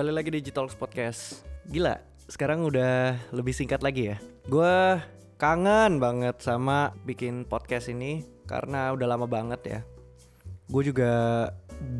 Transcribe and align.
kembali 0.00 0.16
lagi 0.16 0.32
di 0.32 0.40
Digital 0.40 0.64
Podcast. 0.80 1.44
Gila, 1.68 1.92
sekarang 2.24 2.64
udah 2.64 3.20
lebih 3.36 3.52
singkat 3.52 3.84
lagi 3.84 4.08
ya. 4.08 4.16
Gue 4.48 4.96
kangen 5.36 6.00
banget 6.00 6.40
sama 6.40 6.96
bikin 7.04 7.44
podcast 7.44 7.92
ini 7.92 8.24
karena 8.48 8.96
udah 8.96 9.04
lama 9.04 9.28
banget 9.28 9.60
ya. 9.60 9.80
Gue 10.72 10.88
juga 10.88 11.12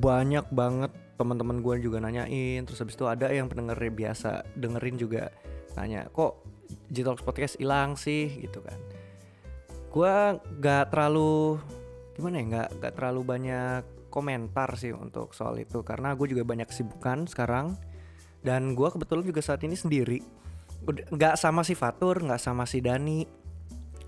banyak 0.01 0.49
banget 0.49 0.89
teman-teman 1.21 1.61
gue 1.61 1.77
juga 1.85 2.01
nanyain. 2.01 2.65
Terus 2.65 2.81
habis 2.81 2.97
itu 2.97 3.05
ada 3.05 3.29
yang 3.29 3.53
pendengar 3.53 3.77
biasa 3.77 4.49
dengerin 4.57 4.97
juga 4.97 5.29
nanya, 5.77 6.09
kok 6.09 6.41
Digital 6.89 7.21
Podcast 7.21 7.61
hilang 7.61 8.01
sih 8.01 8.33
gitu 8.41 8.65
kan. 8.65 8.81
Gue 9.93 10.41
gak 10.65 10.89
terlalu 10.89 11.61
gimana 12.17 12.41
ya, 12.41 12.45
nggak 12.49 12.69
nggak 12.81 12.93
terlalu 12.97 13.21
banyak 13.29 13.85
komentar 14.09 14.73
sih 14.81 14.97
untuk 14.97 15.37
soal 15.37 15.61
itu 15.61 15.85
karena 15.85 16.17
gue 16.17 16.33
juga 16.33 16.49
banyak 16.49 16.65
kesibukan 16.65 17.29
sekarang 17.29 17.77
dan 18.41 18.73
gue 18.73 18.89
kebetulan 18.89 19.25
juga 19.25 19.41
saat 19.45 19.61
ini 19.65 19.77
sendiri. 19.77 20.21
Nggak 20.87 21.37
sama 21.37 21.61
si 21.65 21.77
Fatur 21.77 22.25
nggak 22.25 22.41
sama 22.41 22.65
si 22.65 22.81
Dani. 22.81 23.25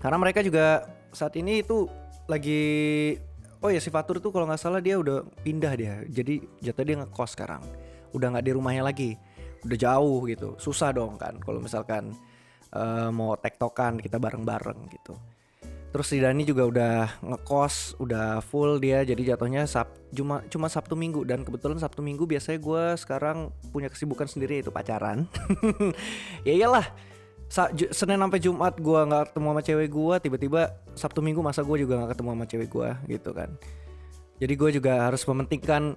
Karena 0.01 0.17
mereka 0.19 0.43
juga 0.43 0.83
saat 1.13 1.37
ini 1.39 1.63
itu 1.63 1.87
lagi 2.27 3.13
oh 3.63 3.69
ya 3.69 3.79
si 3.79 3.93
Fatur 3.93 4.19
tuh 4.19 4.33
kalau 4.33 4.49
nggak 4.49 4.61
salah 4.61 4.81
dia 4.81 4.97
udah 4.97 5.23
pindah 5.45 5.73
dia. 5.77 6.01
Jadi 6.09 6.41
jatuh 6.61 6.83
dia 6.85 6.95
ngekos 7.01 7.31
sekarang. 7.37 7.63
Udah 8.13 8.33
nggak 8.33 8.45
di 8.45 8.51
rumahnya 8.53 8.83
lagi. 8.85 9.15
Udah 9.63 9.77
jauh 9.79 10.25
gitu. 10.27 10.57
Susah 10.59 10.91
dong 10.91 11.15
kan 11.15 11.37
kalau 11.39 11.61
misalkan 11.61 12.13
eh, 12.73 13.09
mau 13.13 13.37
tektokan 13.37 14.01
kita 14.01 14.17
bareng-bareng 14.17 14.91
gitu 14.91 15.32
Terus 15.93 16.09
si 16.09 16.17
Dani 16.17 16.41
juga 16.41 16.65
udah 16.65 16.95
ngekos, 17.21 18.01
udah 18.01 18.41
full 18.41 18.81
dia, 18.81 19.05
jadi 19.05 19.37
jatuhnya 19.37 19.69
sab 19.69 19.93
cuma 20.09 20.41
cuma 20.49 20.65
Sabtu 20.65 20.97
Minggu 20.97 21.21
dan 21.21 21.45
kebetulan 21.45 21.77
Sabtu 21.77 22.01
Minggu 22.01 22.25
biasanya 22.25 22.57
gue 22.57 22.83
sekarang 22.97 23.53
punya 23.69 23.93
kesibukan 23.93 24.25
sendiri 24.25 24.57
yaitu 24.57 24.73
pacaran. 24.73 25.29
ya 26.49 26.53
iyalah, 26.57 26.89
Sa- 27.45 27.69
Senin 27.93 28.17
sampai 28.17 28.41
Jumat 28.41 28.73
gue 28.81 28.99
nggak 29.05 29.37
ketemu 29.37 29.47
sama 29.53 29.61
cewek 29.61 29.89
gue, 29.93 30.15
tiba-tiba 30.25 30.61
Sabtu 30.97 31.21
Minggu 31.21 31.45
masa 31.45 31.61
gue 31.61 31.77
juga 31.85 32.01
nggak 32.01 32.17
ketemu 32.17 32.29
sama 32.33 32.45
cewek 32.49 32.69
gue 32.73 32.89
gitu 33.13 33.29
kan. 33.29 33.49
Jadi 34.41 34.53
gue 34.57 34.69
juga 34.73 34.93
harus 34.97 35.21
mementingkan 35.29 35.93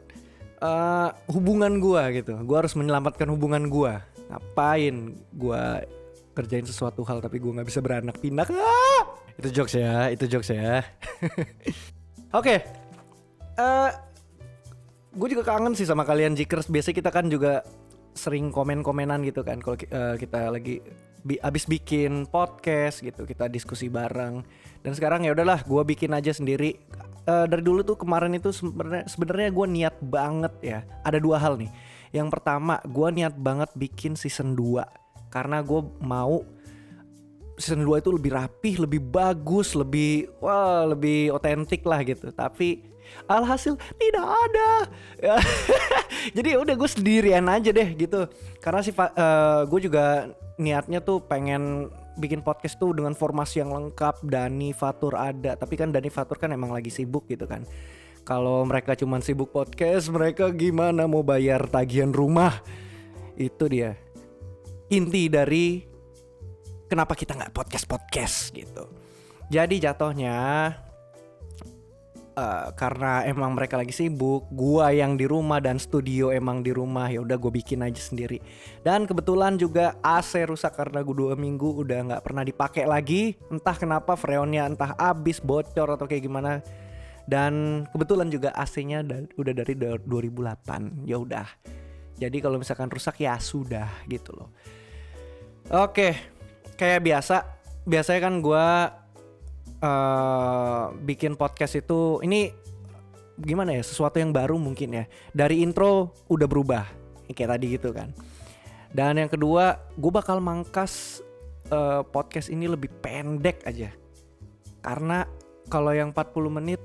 eh, 0.61 1.09
hubungan 1.33 1.73
gue 1.81 2.03
gitu. 2.21 2.37
Gue 2.45 2.57
harus 2.61 2.77
menyelamatkan 2.77 3.33
hubungan 3.33 3.73
gue. 3.73 3.97
Ngapain 4.29 5.17
gue 5.33 5.63
kerjain 6.37 6.69
sesuatu 6.69 7.01
hal 7.09 7.25
tapi 7.25 7.41
gue 7.41 7.49
nggak 7.49 7.65
bisa 7.65 7.81
beranak 7.81 8.21
pinak? 8.21 8.53
Ah! 8.53 8.86
Itu 9.37 9.49
jokes 9.53 9.75
ya, 9.77 10.09
itu 10.09 10.25
jokes 10.29 10.51
ya. 10.53 10.81
Oke, 12.39 12.57
eh 13.57 13.91
gue 15.17 15.29
juga 15.33 15.45
kangen 15.45 15.73
sih 15.77 15.89
sama 15.89 16.05
kalian 16.05 16.37
Jikers. 16.37 16.69
Biasanya 16.69 16.97
kita 16.97 17.11
kan 17.13 17.27
juga 17.29 17.65
sering 18.17 18.49
komen-komenan 18.49 19.21
gitu 19.29 19.45
kan 19.45 19.61
kalau 19.61 19.77
eh, 19.77 20.17
kita 20.17 20.49
lagi 20.49 20.81
bi- 21.21 21.37
abis 21.37 21.69
bikin 21.69 22.25
podcast 22.25 23.05
gitu 23.05 23.29
kita 23.29 23.45
diskusi 23.45 23.93
bareng 23.93 24.41
dan 24.81 24.93
sekarang 24.97 25.29
ya 25.29 25.37
udahlah 25.37 25.61
gue 25.69 25.83
bikin 25.85 26.17
aja 26.17 26.33
sendiri 26.33 26.81
Eh, 27.27 27.47
dari 27.51 27.59
dulu 27.59 27.83
tuh 27.83 27.99
kemarin 27.99 28.39
itu 28.39 28.55
sebenarnya 28.55 29.03
sebenarnya 29.11 29.51
gue 29.51 29.67
niat 29.67 29.97
banget 29.99 30.55
ya 30.63 30.79
ada 31.03 31.19
dua 31.19 31.43
hal 31.43 31.59
nih 31.59 31.67
yang 32.15 32.31
pertama 32.31 32.79
gue 32.87 33.09
niat 33.11 33.35
banget 33.35 33.67
bikin 33.75 34.15
season 34.15 34.55
2 34.55 35.35
karena 35.35 35.59
gue 35.59 35.83
mau 36.07 36.47
season 37.57 37.85
2 37.85 38.05
itu 38.05 38.11
lebih 38.13 38.33
rapih, 38.37 38.75
lebih 38.85 39.01
bagus, 39.01 39.73
lebih 39.73 40.29
wah, 40.41 40.85
lebih 40.85 41.33
otentik 41.33 41.83
lah 41.85 42.05
gitu. 42.05 42.29
Tapi 42.33 42.85
alhasil 43.27 43.81
tidak 43.97 44.27
ada. 44.27 44.71
Jadi 46.37 46.49
ya 46.55 46.59
udah 46.61 46.75
gue 46.77 46.91
sendirian 46.91 47.47
aja 47.49 47.73
deh 47.73 47.89
gitu. 47.97 48.29
Karena 48.61 48.81
sih 48.85 48.93
gue 49.67 49.81
juga 49.81 50.31
niatnya 50.57 51.01
tuh 51.01 51.25
pengen 51.25 51.93
bikin 52.17 52.41
podcast 52.41 52.81
tuh 52.81 52.97
dengan 52.97 53.13
formasi 53.13 53.65
yang 53.65 53.73
lengkap. 53.73 54.25
Dani 54.25 54.73
Fatur 54.77 55.17
ada, 55.17 55.57
tapi 55.57 55.77
kan 55.77 55.93
Dani 55.93 56.13
Fatur 56.13 56.37
kan 56.41 56.53
emang 56.53 56.73
lagi 56.73 56.93
sibuk 56.93 57.29
gitu 57.29 57.49
kan. 57.49 57.65
Kalau 58.27 58.67
mereka 58.67 58.99
cuman 58.99 59.23
sibuk 59.23 59.55
podcast, 59.55 60.11
mereka 60.11 60.51
gimana 60.51 61.07
mau 61.07 61.23
bayar 61.23 61.71
tagihan 61.71 62.11
rumah? 62.11 62.59
Itu 63.39 63.71
dia 63.71 63.95
inti 64.91 65.27
dari 65.27 65.96
kenapa 66.87 67.13
kita 67.19 67.35
nggak 67.35 67.53
podcast 67.55 67.87
podcast 67.87 68.37
gitu. 68.55 68.87
Jadi 69.47 69.79
jatuhnya 69.79 70.37
eh, 72.35 72.67
karena 72.75 73.23
emang 73.27 73.55
mereka 73.55 73.79
lagi 73.79 73.95
sibuk, 73.95 74.51
gua 74.51 74.91
yang 74.91 75.15
di 75.15 75.27
rumah 75.27 75.63
dan 75.63 75.79
studio 75.79 76.35
emang 76.35 76.67
di 76.67 76.75
rumah 76.75 77.07
ya 77.07 77.23
udah 77.23 77.39
gue 77.39 77.53
bikin 77.55 77.87
aja 77.87 78.03
sendiri. 78.03 78.43
Dan 78.83 79.07
kebetulan 79.07 79.55
juga 79.55 79.95
AC 80.03 80.43
rusak 80.47 80.75
karena 80.75 81.03
gue 81.07 81.15
dua 81.15 81.35
minggu 81.39 81.87
udah 81.87 81.99
nggak 82.11 82.23
pernah 82.27 82.43
dipakai 82.43 82.85
lagi. 82.87 83.39
Entah 83.51 83.77
kenapa 83.79 84.19
freonnya 84.19 84.67
entah 84.67 84.95
habis 84.99 85.39
bocor 85.39 85.95
atau 85.95 86.07
kayak 86.11 86.27
gimana. 86.27 86.63
Dan 87.27 87.83
kebetulan 87.91 88.31
juga 88.31 88.55
AC-nya 88.55 89.03
da- 89.03 89.27
udah 89.35 89.51
dari 89.51 89.75
da- 89.75 89.99
2008. 89.99 91.03
Ya 91.11 91.19
udah. 91.19 91.47
Jadi 92.17 92.39
kalau 92.39 92.57
misalkan 92.57 92.87
rusak 92.87 93.19
ya 93.19 93.35
sudah 93.37 93.91
gitu 94.07 94.31
loh. 94.31 94.55
Oke, 95.75 96.15
kayak 96.77 97.01
biasa, 97.03 97.37
biasanya 97.89 98.21
kan 98.31 98.35
gua 98.45 98.67
eh 99.77 100.85
bikin 101.05 101.37
podcast 101.37 101.77
itu 101.77 102.25
ini 102.25 102.49
gimana 103.37 103.77
ya 103.77 103.85
sesuatu 103.85 104.17
yang 104.17 104.33
baru 104.33 104.57
mungkin 104.57 105.03
ya. 105.03 105.05
Dari 105.33 105.61
intro 105.61 106.17
udah 106.33 106.49
berubah 106.49 106.85
kayak 107.33 107.51
tadi 107.59 107.67
gitu 107.77 107.93
kan. 107.93 108.13
Dan 108.97 109.21
yang 109.21 109.29
kedua, 109.29 109.77
gue 109.99 110.13
bakal 110.13 110.41
mangkas 110.41 111.21
eh, 111.69 112.03
podcast 112.09 112.49
ini 112.49 112.65
lebih 112.65 112.89
pendek 113.05 113.61
aja. 113.69 113.93
Karena 114.81 115.29
kalau 115.69 115.93
yang 115.93 116.17
40 116.17 116.49
menit 116.49 116.81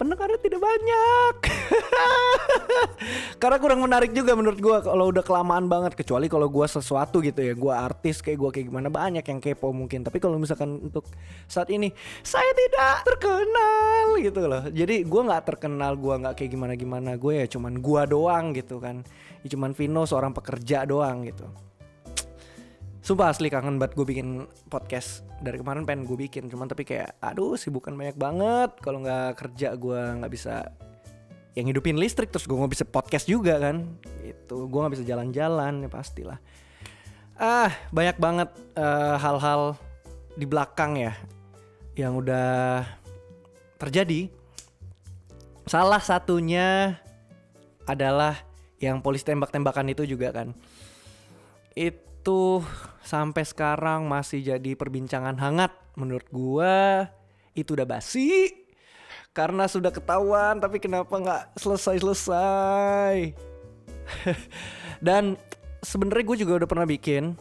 pendengarnya 0.00 0.40
tidak 0.40 0.60
banyak. 0.64 1.34
Karena 3.36 3.60
kurang 3.60 3.84
menarik 3.84 4.16
juga 4.16 4.32
menurut 4.32 4.56
gua 4.64 4.80
kalau 4.80 5.12
udah 5.12 5.20
kelamaan 5.20 5.68
banget 5.68 5.92
kecuali 5.92 6.24
kalau 6.24 6.48
gua 6.48 6.64
sesuatu 6.64 7.20
gitu 7.20 7.44
ya, 7.44 7.52
gua 7.52 7.84
artis 7.84 8.24
kayak 8.24 8.38
gua 8.40 8.48
kayak 8.48 8.72
gimana 8.72 8.88
banyak 8.88 9.20
yang 9.20 9.40
kepo 9.44 9.76
mungkin. 9.76 10.00
Tapi 10.00 10.16
kalau 10.16 10.40
misalkan 10.40 10.80
untuk 10.80 11.04
saat 11.44 11.68
ini 11.68 11.92
saya 12.24 12.48
tidak 12.56 13.04
terkenal 13.04 14.16
gitu 14.24 14.40
loh. 14.40 14.64
Jadi 14.72 15.04
gua 15.04 15.28
nggak 15.28 15.44
terkenal, 15.52 15.92
gua 16.00 16.16
nggak 16.16 16.34
kayak 16.40 16.50
gimana-gimana. 16.56 17.20
Gue 17.20 17.44
ya 17.44 17.46
cuman 17.48 17.76
gua 17.84 18.08
doang 18.08 18.56
gitu 18.56 18.80
kan. 18.80 19.04
Ya 19.44 19.52
cuman 19.52 19.76
Vino 19.76 20.08
seorang 20.08 20.32
pekerja 20.32 20.88
doang 20.88 21.28
gitu. 21.28 21.44
Sumpah 23.04 23.30
asli 23.30 23.46
kangen 23.46 23.78
banget 23.78 23.94
gue 23.94 24.02
bikin 24.02 24.50
podcast 24.66 25.22
Dari 25.38 25.62
kemarin 25.62 25.86
pengen 25.86 26.10
gue 26.10 26.18
bikin 26.26 26.50
Cuman 26.50 26.66
tapi 26.66 26.82
kayak 26.82 27.22
aduh 27.22 27.54
sibukan 27.54 27.94
banyak 27.94 28.18
banget 28.18 28.82
Kalau 28.82 28.98
nggak 28.98 29.38
kerja 29.38 29.78
gue 29.78 30.00
nggak 30.18 30.32
bisa 30.34 30.74
Yang 31.56 31.66
hidupin 31.72 31.96
listrik 31.96 32.28
Terus 32.28 32.44
gue 32.44 32.54
nggak 32.54 32.72
bisa 32.76 32.84
podcast 32.84 33.24
juga 33.24 33.56
kan. 33.56 33.96
Gitu. 34.20 34.68
Gue 34.68 34.78
nggak 34.84 34.94
bisa 35.00 35.04
jalan-jalan 35.08 35.82
ya 35.82 35.90
pastilah. 35.90 36.38
Ah 37.36 37.72
banyak 37.90 38.16
banget 38.20 38.48
eh, 38.76 39.16
hal-hal 39.16 39.76
di 40.36 40.44
belakang 40.48 41.00
ya 41.00 41.16
Yang 41.96 42.12
udah 42.28 42.84
terjadi. 43.80 44.28
Salah 45.66 45.98
satunya 45.98 47.00
adalah 47.88 48.38
yang 48.78 49.00
polisi 49.00 49.24
tembak-tembakan 49.24 49.90
itu 49.90 50.04
juga 50.04 50.30
kan. 50.30 50.52
Itu 51.72 52.62
sampai 53.00 53.42
sekarang 53.42 54.06
masih 54.06 54.44
jadi 54.44 54.76
perbincangan 54.76 55.40
hangat 55.40 55.72
menurut 55.96 56.28
gua. 56.30 57.08
Itu 57.56 57.72
udah 57.74 57.88
basi 57.88 58.65
karena 59.36 59.68
sudah 59.68 59.92
ketahuan 59.92 60.56
tapi 60.56 60.80
kenapa 60.80 61.12
nggak 61.12 61.60
selesai 61.60 62.00
selesai 62.00 63.36
dan 65.06 65.36
sebenarnya 65.84 66.24
gue 66.24 66.36
juga 66.40 66.64
udah 66.64 66.68
pernah 66.68 66.88
bikin. 66.88 67.36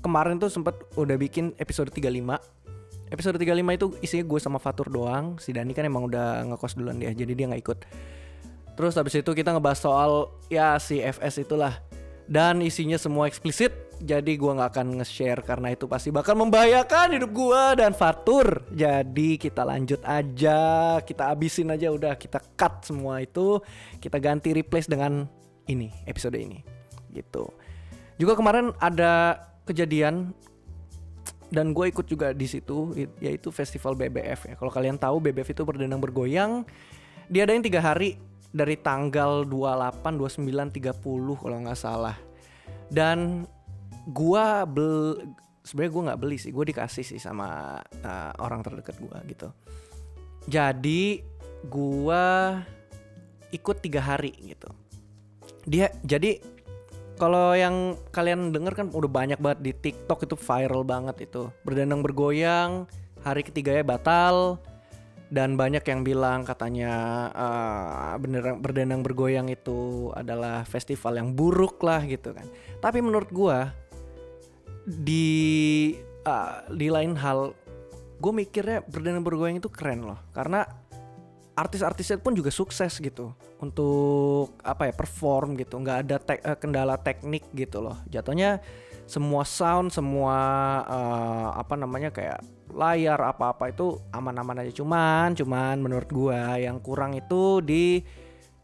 Kemarin 0.00 0.40
tuh 0.40 0.48
sempet 0.48 0.80
udah 0.96 1.12
bikin 1.20 1.52
episode 1.60 1.92
35 1.92 2.40
episode 3.10 3.36
35 3.36 3.76
itu 3.76 3.86
isinya 4.00 4.24
gue 4.24 4.40
sama 4.40 4.58
Fatur 4.62 4.88
doang. 4.88 5.36
Si 5.42 5.50
Dani 5.50 5.74
kan 5.74 5.84
emang 5.84 6.06
udah 6.06 6.46
ngekos 6.46 6.78
duluan 6.78 7.02
dia 7.02 7.10
jadi 7.10 7.34
dia 7.34 7.46
nggak 7.50 7.62
ikut. 7.66 7.78
Terus 8.78 8.94
habis 8.96 9.18
itu 9.18 9.30
kita 9.34 9.52
ngebahas 9.52 9.80
soal 9.82 10.12
ya 10.48 10.78
si 10.78 11.02
FS 11.02 11.42
itulah. 11.42 11.82
Dan 12.30 12.62
isinya 12.62 12.96
semua 12.96 13.26
eksplisit. 13.26 13.74
Jadi 14.00 14.40
gua 14.40 14.56
nggak 14.56 14.70
akan 14.72 14.86
nge-share 15.00 15.44
karena 15.44 15.76
itu 15.76 15.84
pasti 15.84 16.08
bakal 16.08 16.32
membahayakan 16.40 17.20
hidup 17.20 17.30
gua 17.36 17.76
dan 17.76 17.92
Fatur. 17.92 18.64
Jadi 18.72 19.36
kita 19.36 19.60
lanjut 19.62 20.00
aja, 20.08 20.60
kita 21.04 21.28
abisin 21.28 21.68
aja 21.68 21.92
udah 21.92 22.16
kita 22.16 22.40
cut 22.56 22.80
semua 22.80 23.20
itu, 23.20 23.60
kita 24.00 24.16
ganti 24.16 24.56
replace 24.56 24.88
dengan 24.88 25.28
ini 25.68 25.92
episode 26.08 26.34
ini. 26.40 26.64
Gitu. 27.12 27.44
Juga 28.16 28.36
kemarin 28.36 28.72
ada 28.80 29.44
kejadian 29.68 30.32
dan 31.50 31.74
gue 31.74 31.90
ikut 31.90 32.06
juga 32.06 32.30
di 32.30 32.46
situ 32.46 32.94
yaitu 33.18 33.50
festival 33.50 33.98
BBF 33.98 34.50
ya. 34.50 34.54
Kalau 34.54 34.70
kalian 34.70 34.96
tahu 34.96 35.18
BBF 35.18 35.50
itu 35.50 35.62
berdendang 35.66 35.98
bergoyang 35.98 36.62
diadain 37.26 37.62
tiga 37.62 37.82
hari 37.82 38.18
dari 38.50 38.78
tanggal 38.78 39.46
28, 39.46 40.18
29, 40.18 40.74
30 40.74 41.42
kalau 41.42 41.56
nggak 41.62 41.78
salah. 41.78 42.16
dan 42.90 43.46
gua 44.10 44.66
bel 44.66 45.22
sebenarnya 45.64 45.92
gua 45.92 46.02
nggak 46.10 46.20
beli 46.20 46.36
sih 46.40 46.50
gue 46.50 46.64
dikasih 46.72 47.04
sih 47.04 47.20
sama 47.20 47.78
uh, 48.02 48.32
orang 48.42 48.60
terdekat 48.64 48.96
gua 48.98 49.22
gitu. 49.28 49.48
Jadi 50.48 51.20
gua 51.68 52.58
ikut 53.52 53.76
tiga 53.82 54.00
hari 54.00 54.32
gitu. 54.40 54.70
Dia 55.68 55.92
jadi 56.02 56.40
kalau 57.20 57.52
yang 57.52 58.00
kalian 58.16 58.48
denger 58.48 58.72
kan 58.72 58.88
udah 58.88 59.10
banyak 59.10 59.36
banget 59.36 59.60
di 59.60 59.72
TikTok 59.76 60.24
itu 60.24 60.36
viral 60.40 60.82
banget 60.88 61.28
itu. 61.28 61.52
Berdendang 61.62 62.00
bergoyang 62.00 62.88
hari 63.20 63.44
ketiganya 63.44 63.84
batal 63.84 64.56
dan 65.28 65.54
banyak 65.54 65.84
yang 65.84 66.00
bilang 66.02 66.42
katanya 66.42 66.92
uh, 67.36 68.16
bener 68.16 68.56
berdendang 68.58 69.04
bergoyang 69.04 69.52
itu 69.52 70.10
adalah 70.16 70.64
festival 70.64 71.20
yang 71.20 71.36
buruk 71.36 71.78
lah 71.84 72.00
gitu 72.08 72.32
kan. 72.32 72.48
Tapi 72.80 73.04
menurut 73.04 73.28
gua 73.28 73.70
di 74.86 75.94
uh, 76.24 76.64
di 76.72 76.88
lain 76.88 77.16
hal 77.16 77.52
gue 78.20 78.32
mikirnya 78.32 78.84
berdendang 78.84 79.24
bergoyang 79.24 79.58
itu 79.60 79.72
keren 79.72 80.04
loh. 80.04 80.20
Karena 80.36 80.64
artis-artisnya 81.56 82.20
pun 82.24 82.32
juga 82.32 82.48
sukses 82.48 82.96
gitu 83.00 83.36
untuk 83.60 84.56
apa 84.64 84.88
ya 84.88 84.94
perform 84.96 85.56
gitu. 85.60 85.80
Nggak 85.80 85.98
ada 86.06 86.16
te 86.20 86.34
uh, 86.40 86.56
kendala 86.56 86.96
teknik 87.00 87.48
gitu 87.52 87.80
loh. 87.84 87.96
Jatuhnya 88.08 88.60
semua 89.10 89.42
sound 89.42 89.90
semua 89.90 90.36
uh, 90.86 91.48
apa 91.58 91.74
namanya 91.74 92.14
kayak 92.14 92.40
layar 92.70 93.18
apa-apa 93.18 93.74
itu 93.74 93.98
aman-aman 94.14 94.62
aja. 94.62 94.72
Cuman 94.72 95.34
cuman 95.34 95.76
menurut 95.82 96.08
gua 96.08 96.56
yang 96.56 96.78
kurang 96.78 97.18
itu 97.18 97.58
di 97.60 98.00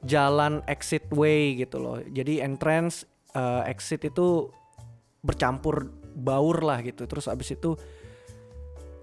jalan 0.06 0.62
exit 0.70 1.10
way 1.10 1.58
gitu 1.58 1.82
loh. 1.82 1.98
Jadi 1.98 2.38
entrance 2.38 3.02
uh, 3.34 3.66
exit 3.66 4.06
itu 4.06 4.46
bercampur 5.26 5.90
baur 6.16 6.64
lah 6.64 6.80
gitu 6.80 7.04
terus 7.04 7.28
abis 7.28 7.52
itu 7.52 7.76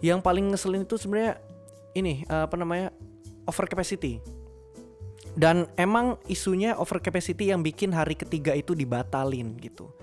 yang 0.02 0.20
paling 0.20 0.50
ngeselin 0.50 0.84
itu 0.84 0.98
sebenarnya 0.98 1.38
ini 1.94 2.26
uh, 2.26 2.50
apa 2.50 2.58
namanya 2.58 2.90
over 3.46 3.70
capacity 3.70 4.18
dan 5.38 5.70
emang 5.78 6.18
isunya 6.26 6.74
over 6.74 6.98
capacity 6.98 7.54
yang 7.54 7.62
bikin 7.62 7.94
hari 7.94 8.18
ketiga 8.18 8.58
itu 8.58 8.74
dibatalin 8.74 9.54
gitu 9.62 9.94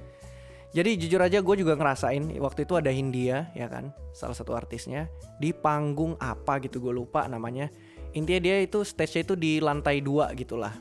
jadi 0.70 0.94
jujur 0.94 1.18
aja 1.18 1.42
gue 1.42 1.56
juga 1.58 1.74
ngerasain 1.74 2.30
waktu 2.38 2.62
itu 2.62 2.78
ada 2.78 2.94
Hindia 2.94 3.50
ya 3.58 3.66
kan, 3.66 3.90
salah 4.14 4.38
satu 4.38 4.54
artisnya 4.54 5.10
di 5.42 5.50
panggung 5.50 6.14
apa 6.22 6.62
gitu 6.62 6.78
gue 6.78 6.94
lupa 6.94 7.26
namanya. 7.26 7.66
Intinya 8.14 8.38
dia 8.38 8.62
itu 8.62 8.86
stage-nya 8.86 9.22
itu 9.26 9.34
di 9.34 9.52
lantai 9.58 9.98
dua 9.98 10.30
gitulah, 10.38 10.78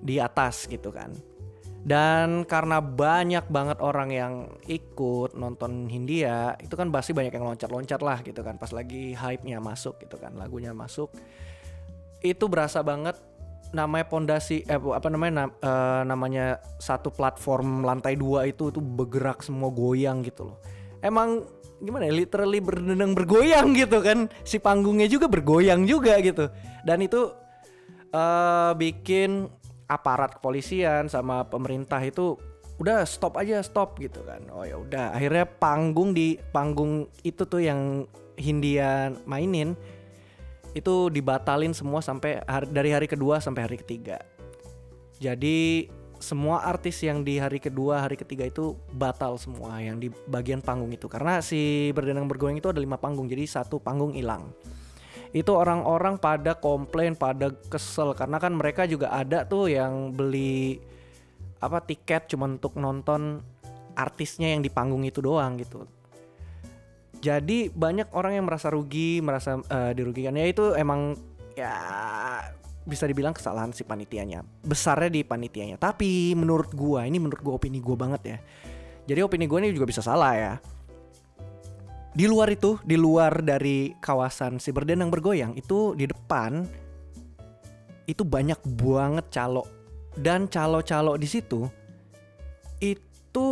di 0.00 0.16
atas 0.16 0.64
gitu 0.64 0.88
kan. 0.88 1.12
Dan 1.82 2.46
karena 2.46 2.78
banyak 2.78 3.50
banget 3.50 3.82
orang 3.82 4.14
yang 4.14 4.34
ikut 4.70 5.34
nonton 5.34 5.90
Hindia, 5.90 6.54
itu 6.62 6.78
kan 6.78 6.94
pasti 6.94 7.10
banyak 7.10 7.34
yang 7.34 7.42
loncat-loncat 7.42 7.98
lah 7.98 8.22
gitu 8.22 8.38
kan. 8.46 8.54
Pas 8.54 8.70
lagi 8.70 9.18
hype-nya 9.18 9.58
masuk 9.58 9.98
gitu 9.98 10.14
kan, 10.14 10.30
lagunya 10.38 10.70
masuk. 10.70 11.10
Itu 12.22 12.46
berasa 12.46 12.86
banget 12.86 13.18
namanya 13.72 14.06
pondasi 14.06 14.68
eh 14.68 14.76
apa 14.76 15.08
namanya 15.08 15.32
na, 15.32 15.44
uh, 15.48 16.02
namanya 16.04 16.60
satu 16.76 17.08
platform 17.08 17.82
lantai 17.82 18.20
dua 18.20 18.44
itu 18.44 18.68
itu 18.68 18.78
bergerak 18.78 19.42
semua 19.42 19.72
goyang 19.72 20.22
gitu 20.22 20.54
loh. 20.54 20.62
Emang 21.02 21.42
gimana 21.82 22.06
ya 22.06 22.14
literally 22.14 22.62
berdendang 22.62 23.16
bergoyang 23.16 23.74
gitu 23.74 23.98
kan. 23.98 24.30
Si 24.46 24.62
panggungnya 24.62 25.10
juga 25.10 25.26
bergoyang 25.26 25.82
juga 25.82 26.14
gitu. 26.22 26.46
Dan 26.86 27.02
itu 27.02 27.32
uh, 28.14 28.70
bikin 28.78 29.50
aparat 29.92 30.40
kepolisian 30.40 31.12
sama 31.12 31.44
pemerintah 31.44 32.00
itu 32.00 32.40
udah 32.80 33.04
stop 33.04 33.36
aja 33.36 33.60
stop 33.60 34.00
gitu 34.00 34.24
kan 34.24 34.42
oh 34.50 34.64
ya 34.64 34.80
udah 34.80 35.12
akhirnya 35.12 35.44
panggung 35.44 36.16
di 36.16 36.40
panggung 36.50 37.06
itu 37.22 37.44
tuh 37.44 37.60
yang 37.60 38.08
Hindia 38.34 39.12
mainin 39.28 39.76
itu 40.72 41.12
dibatalin 41.12 41.76
semua 41.76 42.00
sampai 42.00 42.40
hari, 42.48 42.66
dari 42.72 42.90
hari 42.96 43.06
kedua 43.08 43.38
sampai 43.38 43.68
hari 43.68 43.76
ketiga. 43.80 44.20
Jadi 45.20 45.88
semua 46.22 46.64
artis 46.64 47.02
yang 47.02 47.22
di 47.26 47.36
hari 47.36 47.58
kedua, 47.58 48.02
hari 48.02 48.16
ketiga 48.16 48.46
itu 48.46 48.78
batal 48.94 49.36
semua 49.36 49.78
yang 49.82 50.00
di 50.00 50.08
bagian 50.26 50.62
panggung 50.64 50.90
itu 50.94 51.10
karena 51.10 51.42
si 51.44 51.90
berdendang 51.92 52.30
bergoyang 52.30 52.58
itu 52.58 52.70
ada 52.70 52.80
lima 52.80 52.96
panggung 52.96 53.28
jadi 53.28 53.44
satu 53.46 53.78
panggung 53.78 54.16
hilang. 54.16 54.50
Itu 55.32 55.56
orang-orang 55.56 56.20
pada 56.20 56.52
komplain, 56.56 57.16
pada 57.16 57.48
kesel 57.72 58.12
karena 58.12 58.36
kan 58.36 58.52
mereka 58.52 58.84
juga 58.84 59.08
ada 59.12 59.48
tuh 59.48 59.72
yang 59.72 60.12
beli 60.12 60.76
apa 61.62 61.80
tiket 61.80 62.28
cuma 62.28 62.46
untuk 62.50 62.76
nonton 62.76 63.40
artisnya 63.96 64.52
yang 64.52 64.60
di 64.60 64.68
panggung 64.68 65.04
itu 65.06 65.24
doang 65.24 65.56
gitu 65.56 65.88
jadi 67.22 67.70
banyak 67.70 68.10
orang 68.10 68.42
yang 68.42 68.50
merasa 68.50 68.66
rugi, 68.66 69.22
merasa 69.22 69.62
uh, 69.62 69.94
dirugikan. 69.94 70.34
Ya 70.34 70.50
itu 70.50 70.74
emang 70.74 71.14
ya 71.54 71.70
bisa 72.82 73.06
dibilang 73.06 73.30
kesalahan 73.30 73.70
si 73.70 73.86
panitianya. 73.86 74.42
Besarnya 74.66 75.06
di 75.06 75.22
panitianya. 75.22 75.78
Tapi 75.78 76.34
menurut 76.34 76.74
gua, 76.74 77.06
ini 77.06 77.22
menurut 77.22 77.38
gua 77.38 77.54
opini 77.62 77.78
gua 77.78 77.94
banget 77.94 78.22
ya. 78.26 78.38
Jadi 79.06 79.22
opini 79.22 79.46
gua 79.46 79.62
ini 79.62 79.70
juga 79.70 79.86
bisa 79.86 80.02
salah 80.02 80.34
ya. 80.34 80.52
Di 82.12 82.28
luar 82.28 82.52
itu, 82.52 82.76
di 82.84 83.00
luar 83.00 83.40
dari 83.40 83.96
kawasan 83.96 84.60
si 84.60 84.68
berdendang 84.68 85.08
bergoyang 85.08 85.56
itu 85.56 85.96
di 85.96 86.04
depan 86.04 86.68
itu 88.04 88.20
banyak 88.26 88.60
banget 88.76 89.26
calo 89.32 89.64
dan 90.18 90.44
calo-calo 90.50 91.16
di 91.16 91.24
situ 91.24 91.70
itu 92.82 93.46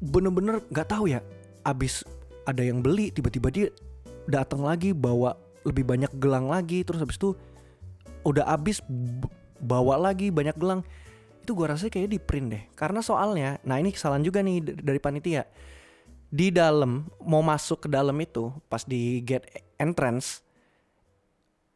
bener-bener 0.00 0.64
nggak 0.72 0.88
tahu 0.90 1.12
ya 1.12 1.20
abis 1.62 2.02
ada 2.48 2.64
yang 2.64 2.80
beli 2.80 3.12
tiba-tiba 3.12 3.52
dia 3.52 3.68
datang 4.26 4.64
lagi 4.64 4.96
bawa 4.96 5.36
lebih 5.62 5.84
banyak 5.84 6.10
gelang 6.18 6.48
lagi 6.48 6.82
terus 6.82 6.98
habis 7.04 7.20
itu 7.20 7.36
udah 8.24 8.48
habis 8.48 8.80
bawa 9.60 10.00
lagi 10.00 10.32
banyak 10.32 10.56
gelang. 10.56 10.80
Itu 11.44 11.52
gua 11.52 11.76
rasa 11.76 11.92
kayak 11.92 12.08
di 12.08 12.18
print 12.20 12.48
deh. 12.52 12.64
Karena 12.76 13.04
soalnya 13.04 13.60
nah 13.64 13.76
ini 13.76 13.92
kesalahan 13.92 14.24
juga 14.24 14.40
nih 14.40 14.64
dari 14.64 15.00
panitia 15.00 15.44
di 16.34 16.50
dalam 16.50 17.06
mau 17.22 17.46
masuk 17.46 17.86
ke 17.86 17.88
dalam 17.88 18.18
itu 18.18 18.50
pas 18.66 18.82
di 18.82 19.22
gate 19.22 19.46
entrance 19.78 20.42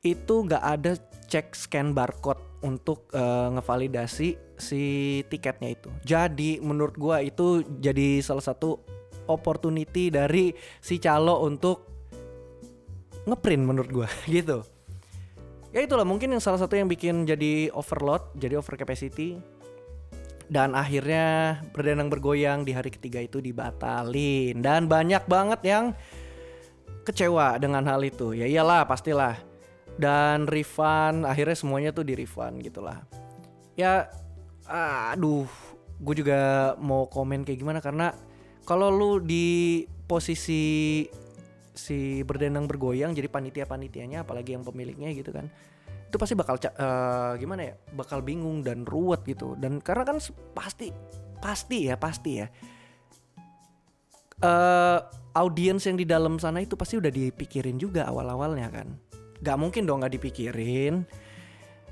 itu 0.03 0.35
nggak 0.43 0.65
ada 0.67 0.99
cek 1.31 1.55
scan 1.55 1.95
barcode 1.95 2.43
untuk 2.67 3.07
uh, 3.15 3.55
ngevalidasi 3.55 4.35
si 4.59 4.83
tiketnya 5.31 5.79
itu. 5.79 5.91
Jadi 6.03 6.59
menurut 6.59 6.99
gua 6.99 7.23
itu 7.23 7.63
jadi 7.79 8.19
salah 8.19 8.43
satu 8.43 8.83
opportunity 9.31 10.11
dari 10.11 10.51
si 10.83 10.99
calo 10.99 11.47
untuk 11.47 11.87
ngeprint 13.29 13.63
menurut 13.63 13.91
gue 13.93 14.09
gitu. 14.41 14.65
Ya 15.71 15.85
itulah 15.85 16.09
mungkin 16.09 16.33
yang 16.33 16.41
salah 16.43 16.57
satu 16.57 16.75
yang 16.75 16.89
bikin 16.89 17.29
jadi 17.29 17.69
overload 17.77 18.25
jadi 18.35 18.57
over 18.57 18.75
capacity 18.75 19.37
dan 20.49 20.73
akhirnya 20.73 21.61
berdendang 21.77 22.09
bergoyang 22.09 22.65
di 22.65 22.73
hari 22.73 22.89
ketiga 22.89 23.21
itu 23.21 23.39
dibatalin. 23.45 24.65
Dan 24.65 24.89
banyak 24.89 25.29
banget 25.29 25.61
yang 25.65 25.85
kecewa 27.05 27.61
dengan 27.61 27.85
hal 27.85 28.01
itu. 28.01 28.33
Ya 28.33 28.49
iyalah 28.49 28.89
pastilah. 28.89 29.37
Dan 29.99 30.49
refund 30.49 31.29
akhirnya 31.29 31.57
semuanya 31.57 31.91
tuh 31.93 32.09
di 32.09 32.17
refund 32.17 32.65
gitulah. 32.65 33.05
Ya 33.77 34.09
aduh 34.69 35.49
gue 35.99 36.15
juga 36.25 36.73
mau 36.79 37.09
komen 37.09 37.43
kayak 37.43 37.59
gimana 37.59 37.81
karena 37.81 38.13
kalau 38.63 38.93
lu 38.93 39.19
di 39.19 39.83
posisi 40.05 41.05
si 41.73 42.21
berdendang 42.23 42.69
bergoyang 42.69 43.17
jadi 43.17 43.27
panitia 43.33 43.65
panitianya 43.65 44.23
apalagi 44.27 44.55
yang 44.55 44.63
pemiliknya 44.67 45.15
gitu 45.15 45.31
kan 45.33 45.49
itu 46.09 46.17
pasti 46.17 46.33
bakal 46.33 46.57
uh, 46.57 47.37
gimana 47.37 47.69
ya 47.69 47.75
bakal 47.93 48.25
bingung 48.25 48.65
dan 48.65 48.89
ruwet 48.89 49.23
gitu. 49.29 49.53
Dan 49.61 49.85
karena 49.85 50.09
kan 50.09 50.19
pasti 50.57 50.89
pasti 51.39 51.93
ya 51.93 52.01
pasti 52.01 52.33
ya. 52.41 52.49
Uh, 54.39 55.05
audiens 55.37 55.85
yang 55.85 56.01
di 56.01 56.09
dalam 56.09 56.41
sana 56.41 56.65
itu 56.65 56.79
pasti 56.79 56.97
udah 56.97 57.13
dipikirin 57.13 57.77
juga 57.77 58.09
awal 58.09 58.33
awalnya 58.33 58.73
kan. 58.73 58.97
Gak 59.45 59.61
mungkin 59.61 59.85
dong 59.85 60.01
nggak 60.01 60.17
dipikirin. 60.17 61.05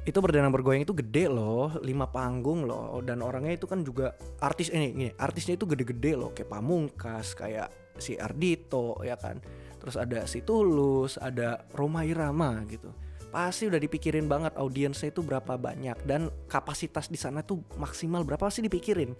Itu 0.07 0.23
berdana 0.23 0.47
bergoyang 0.55 0.87
itu 0.87 0.95
gede 0.95 1.27
loh, 1.27 1.75
lima 1.83 2.07
panggung 2.07 2.63
loh, 2.63 3.03
dan 3.03 3.27
orangnya 3.27 3.59
itu 3.59 3.67
kan 3.67 3.83
juga 3.83 4.15
artis 4.39 4.71
ini, 4.71 4.95
ini 4.95 5.09
artisnya 5.19 5.59
itu 5.59 5.67
gede-gede 5.67 6.15
loh, 6.15 6.31
kayak 6.31 6.47
Pamungkas, 6.47 7.35
kayak 7.35 7.75
si 7.99 8.15
Ardito 8.15 9.03
ya 9.03 9.19
kan, 9.19 9.43
terus 9.83 9.99
ada 9.99 10.23
si 10.31 10.47
Tulus, 10.47 11.19
ada 11.19 11.67
Roma 11.75 12.07
Irama 12.07 12.63
gitu, 12.71 12.87
pasti 13.37 13.69
udah 13.69 13.77
dipikirin 13.77 14.25
banget 14.33 14.57
audiensnya 14.57 15.13
itu 15.13 15.21
berapa 15.21 15.61
banyak 15.61 16.09
dan 16.09 16.33
kapasitas 16.49 17.13
di 17.13 17.21
sana 17.21 17.45
tuh 17.45 17.61
maksimal 17.77 18.25
berapa 18.25 18.49
pasti 18.49 18.65
dipikirin. 18.65 19.13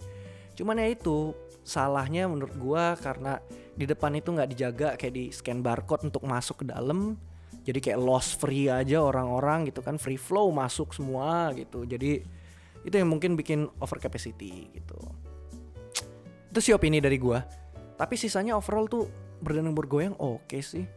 Cuman 0.57 0.81
ya 0.81 0.89
itu 0.89 1.37
salahnya 1.61 2.25
menurut 2.25 2.57
gua 2.57 2.97
karena 2.97 3.37
di 3.77 3.85
depan 3.85 4.17
itu 4.17 4.33
nggak 4.33 4.49
dijaga 4.49 4.89
kayak 4.97 5.13
di 5.13 5.25
scan 5.29 5.61
barcode 5.61 6.09
untuk 6.09 6.25
masuk 6.25 6.65
ke 6.65 6.73
dalam 6.73 7.21
jadi 7.67 7.77
kayak 7.83 8.01
loss 8.01 8.33
free 8.33 8.73
aja 8.73 9.05
orang-orang 9.05 9.69
gitu 9.69 9.85
kan 9.85 10.01
free 10.01 10.17
flow 10.17 10.49
masuk 10.49 10.97
semua 10.97 11.53
gitu 11.53 11.85
jadi 11.85 12.25
itu 12.87 12.95
yang 12.95 13.11
mungkin 13.11 13.37
bikin 13.37 13.69
over 13.83 13.99
capacity 14.01 14.71
gitu 14.73 14.97
Itu 16.55 16.65
sih 16.65 16.73
opini 16.73 17.05
dari 17.05 17.21
gua. 17.21 17.45
Tapi 18.01 18.17
sisanya 18.17 18.57
overall 18.57 18.89
tuh 18.89 19.05
berdendang 19.45 19.77
bergoyang 19.77 20.17
oke 20.17 20.57
sih. 20.65 20.89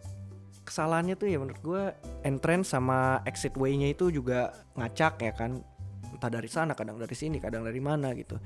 Kesalahannya 0.69 1.17
tuh 1.17 1.33
ya 1.33 1.41
menurut 1.41 1.61
gua 1.65 1.97
entrance 2.21 2.77
sama 2.77 3.25
exit 3.25 3.57
way-nya 3.57 3.89
itu 3.89 4.13
juga 4.13 4.53
ngacak 4.77 5.25
ya 5.25 5.33
kan. 5.33 5.57
Entah 6.13 6.29
dari 6.29 6.45
sana, 6.45 6.77
kadang 6.77 7.01
dari 7.01 7.17
sini, 7.17 7.41
kadang 7.41 7.65
dari 7.65 7.81
mana 7.81 8.13
gitu. 8.13 8.37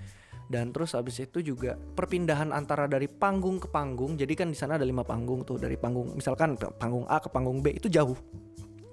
Dan 0.47 0.71
terus 0.71 0.95
habis 0.95 1.19
itu 1.19 1.43
juga 1.43 1.75
perpindahan 1.75 2.55
antara 2.55 2.87
dari 2.87 3.11
panggung 3.11 3.59
ke 3.59 3.67
panggung. 3.67 4.15
Jadi 4.15 4.33
kan 4.39 4.47
di 4.47 4.55
sana 4.55 4.79
ada 4.79 4.87
lima 4.87 5.03
panggung 5.03 5.43
tuh 5.43 5.59
dari 5.59 5.75
panggung 5.75 6.15
misalkan 6.15 6.55
panggung 6.55 7.03
A 7.11 7.19
ke 7.19 7.27
panggung 7.27 7.59
B 7.59 7.75
itu 7.75 7.91
jauh. 7.91 8.15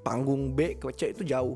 Panggung 0.03 0.51
B 0.59 0.75
ke 0.75 0.91
C 0.91 1.15
itu 1.15 1.23
jauh. 1.23 1.55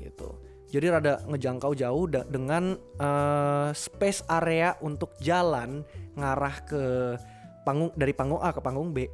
Gitu. 0.00 0.28
Jadi 0.74 0.86
rada 0.90 1.22
ngejangkau 1.30 1.72
jauh 1.78 2.04
dengan 2.10 2.74
uh, 2.98 3.70
space 3.70 4.26
area 4.26 4.74
untuk 4.82 5.14
jalan 5.22 5.86
ngarah 6.18 6.56
ke 6.66 6.82
panggung 7.62 7.94
dari 7.94 8.10
panggung 8.10 8.42
A 8.42 8.50
ke 8.50 8.58
panggung 8.58 8.90
B 8.90 9.06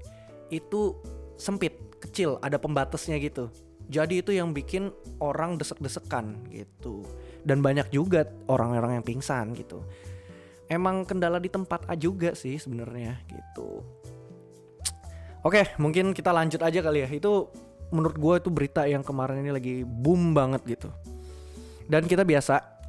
itu 0.48 0.96
sempit, 1.40 1.97
kecil, 1.99 2.37
ada 2.44 2.61
pembatasnya 2.61 3.16
gitu. 3.16 3.49
Jadi 3.90 4.23
itu 4.23 4.30
yang 4.30 4.54
bikin 4.54 4.94
orang 5.18 5.59
desek-desekan 5.59 6.47
gitu. 6.52 7.02
Dan 7.42 7.64
banyak 7.64 7.90
juga 7.90 8.28
orang-orang 8.47 9.00
yang 9.00 9.04
pingsan 9.04 9.56
gitu. 9.56 9.82
Emang 10.70 11.02
kendala 11.02 11.42
di 11.42 11.50
tempat 11.50 11.88
A 11.90 11.99
juga 11.99 12.37
sih 12.38 12.61
sebenarnya 12.61 13.18
gitu. 13.26 13.82
Oke, 15.42 15.75
mungkin 15.80 16.14
kita 16.14 16.30
lanjut 16.30 16.62
aja 16.62 16.78
kali 16.78 17.02
ya. 17.02 17.09
Itu 17.11 17.50
menurut 17.90 18.14
gue 18.14 18.35
itu 18.47 18.50
berita 18.54 18.87
yang 18.87 19.02
kemarin 19.02 19.42
ini 19.42 19.50
lagi 19.50 19.75
boom 19.82 20.37
banget 20.37 20.62
gitu. 20.68 20.88
Dan 21.90 22.06
kita 22.06 22.23
biasa 22.23 22.79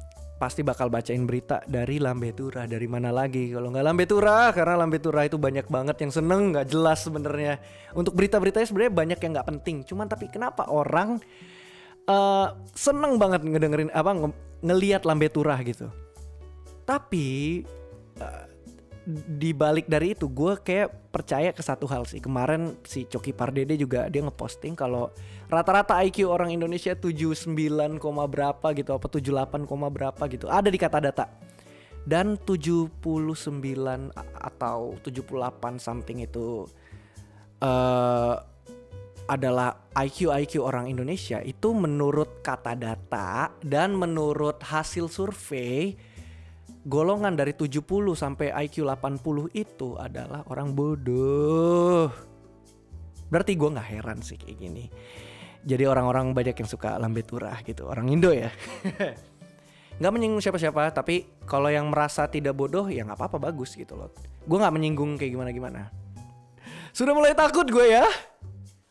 pasti 0.42 0.66
bakal 0.66 0.90
bacain 0.90 1.22
berita 1.22 1.62
dari 1.70 2.02
Lambe 2.02 2.34
Tura. 2.34 2.66
Dari 2.66 2.90
mana 2.90 3.14
lagi? 3.14 3.54
Kalau 3.54 3.70
nggak 3.70 3.86
Lambe 3.86 4.10
Tura 4.10 4.50
karena 4.50 4.74
Lambe 4.74 4.98
Tura 4.98 5.22
itu 5.22 5.38
banyak 5.38 5.70
banget 5.70 6.02
yang 6.02 6.10
seneng 6.10 6.50
nggak 6.50 6.66
jelas 6.66 7.06
sebenarnya. 7.06 7.62
Untuk 7.94 8.18
berita-beritanya 8.18 8.66
sebenarnya 8.66 8.90
banyak 8.90 9.18
yang 9.22 9.30
nggak 9.38 9.48
penting. 9.54 9.86
Cuman 9.86 10.10
tapi 10.10 10.26
kenapa 10.26 10.66
orang 10.66 11.22
uh, 12.10 12.58
seneng 12.74 13.22
banget 13.22 13.46
ngedengerin 13.46 13.94
apa 13.94 14.10
nge 14.18 14.28
ngelihat 14.66 15.06
Lambe 15.06 15.30
Tura 15.30 15.54
gitu? 15.62 15.86
Tapi 16.82 17.62
uh, 18.18 18.51
di 19.10 19.50
balik 19.50 19.90
dari 19.90 20.14
itu 20.14 20.30
gue 20.30 20.62
kayak 20.62 21.10
percaya 21.10 21.50
ke 21.50 21.62
satu 21.62 21.90
hal 21.90 22.06
sih. 22.06 22.22
Kemarin 22.22 22.78
si 22.86 23.02
Coki 23.04 23.34
Pardede 23.34 23.74
juga 23.74 24.06
dia 24.06 24.22
ngeposting 24.22 24.78
kalau 24.78 25.10
rata-rata 25.50 25.98
IQ 26.06 26.30
orang 26.30 26.54
Indonesia 26.54 26.94
79, 26.94 27.50
berapa 28.30 28.66
gitu 28.72 28.90
apa 28.94 29.06
78, 29.10 29.66
berapa 29.90 30.22
gitu. 30.30 30.46
Ada 30.46 30.70
di 30.70 30.78
kata 30.78 30.98
data. 31.02 31.26
Dan 32.02 32.34
79 32.34 32.90
atau 34.18 34.78
78 34.98 35.78
something 35.78 36.18
itu 36.26 36.66
uh, 37.62 38.34
adalah 39.30 39.86
IQ 39.94 40.34
IQ 40.34 40.52
orang 40.62 40.90
Indonesia. 40.90 41.38
Itu 41.42 41.74
menurut 41.74 42.42
kata 42.42 42.74
data 42.74 43.54
dan 43.62 43.94
menurut 43.94 44.62
hasil 44.62 45.06
survei 45.10 45.94
golongan 46.82 47.38
dari 47.38 47.54
70 47.54 47.78
sampai 48.18 48.50
IQ 48.66 48.90
80 48.90 49.54
itu 49.54 49.94
adalah 49.94 50.42
orang 50.50 50.74
bodoh. 50.74 52.10
Berarti 53.30 53.54
gue 53.54 53.70
nggak 53.70 53.88
heran 53.88 54.18
sih 54.20 54.36
kayak 54.36 54.56
gini. 54.58 54.84
Jadi 55.62 55.86
orang-orang 55.86 56.34
banyak 56.34 56.58
yang 56.58 56.68
suka 56.68 56.98
lambe 56.98 57.22
turah 57.22 57.54
gitu, 57.62 57.86
orang 57.86 58.10
Indo 58.10 58.34
ya. 58.34 58.50
Nggak 60.02 60.12
menyinggung 60.18 60.42
siapa-siapa, 60.42 60.90
tapi 60.90 61.30
kalau 61.46 61.70
yang 61.70 61.86
merasa 61.86 62.26
tidak 62.26 62.58
bodoh 62.58 62.90
ya 62.90 63.06
nggak 63.06 63.14
apa-apa 63.14 63.38
bagus 63.38 63.78
gitu 63.78 63.94
loh. 63.94 64.10
Gue 64.42 64.58
nggak 64.58 64.74
menyinggung 64.74 65.14
kayak 65.14 65.38
gimana-gimana. 65.38 65.94
Sudah 66.96 67.14
mulai 67.14 67.38
takut 67.38 67.68
gue 67.70 67.86
ya. 67.86 68.02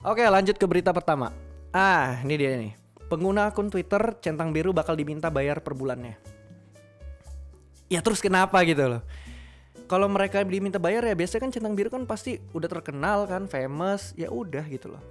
Oke 0.07 0.23
lanjut 0.23 0.55
ke 0.55 0.63
berita 0.63 0.95
pertama. 0.95 1.35
Ah 1.75 2.23
ini 2.23 2.39
dia 2.39 2.55
nih. 2.55 2.71
Pengguna 3.11 3.51
akun 3.51 3.67
Twitter 3.67 4.15
centang 4.23 4.55
biru 4.55 4.71
bakal 4.71 4.95
diminta 4.95 5.27
bayar 5.27 5.59
per 5.59 5.75
bulannya 5.75 6.40
ya 7.91 7.99
terus 7.99 8.23
kenapa 8.23 8.63
gitu 8.63 8.87
loh? 8.87 9.03
Kalau 9.91 10.07
mereka 10.07 10.39
diminta 10.47 10.79
bayar 10.79 11.03
ya 11.03 11.11
biasanya 11.11 11.43
kan 11.43 11.51
centang 11.51 11.75
biru 11.75 11.91
kan 11.91 12.07
pasti 12.07 12.39
udah 12.55 12.71
terkenal 12.71 13.27
kan 13.27 13.51
famous 13.51 14.15
ya 14.15 14.31
udah 14.31 14.63
gitu 14.71 14.95
loh. 14.95 15.03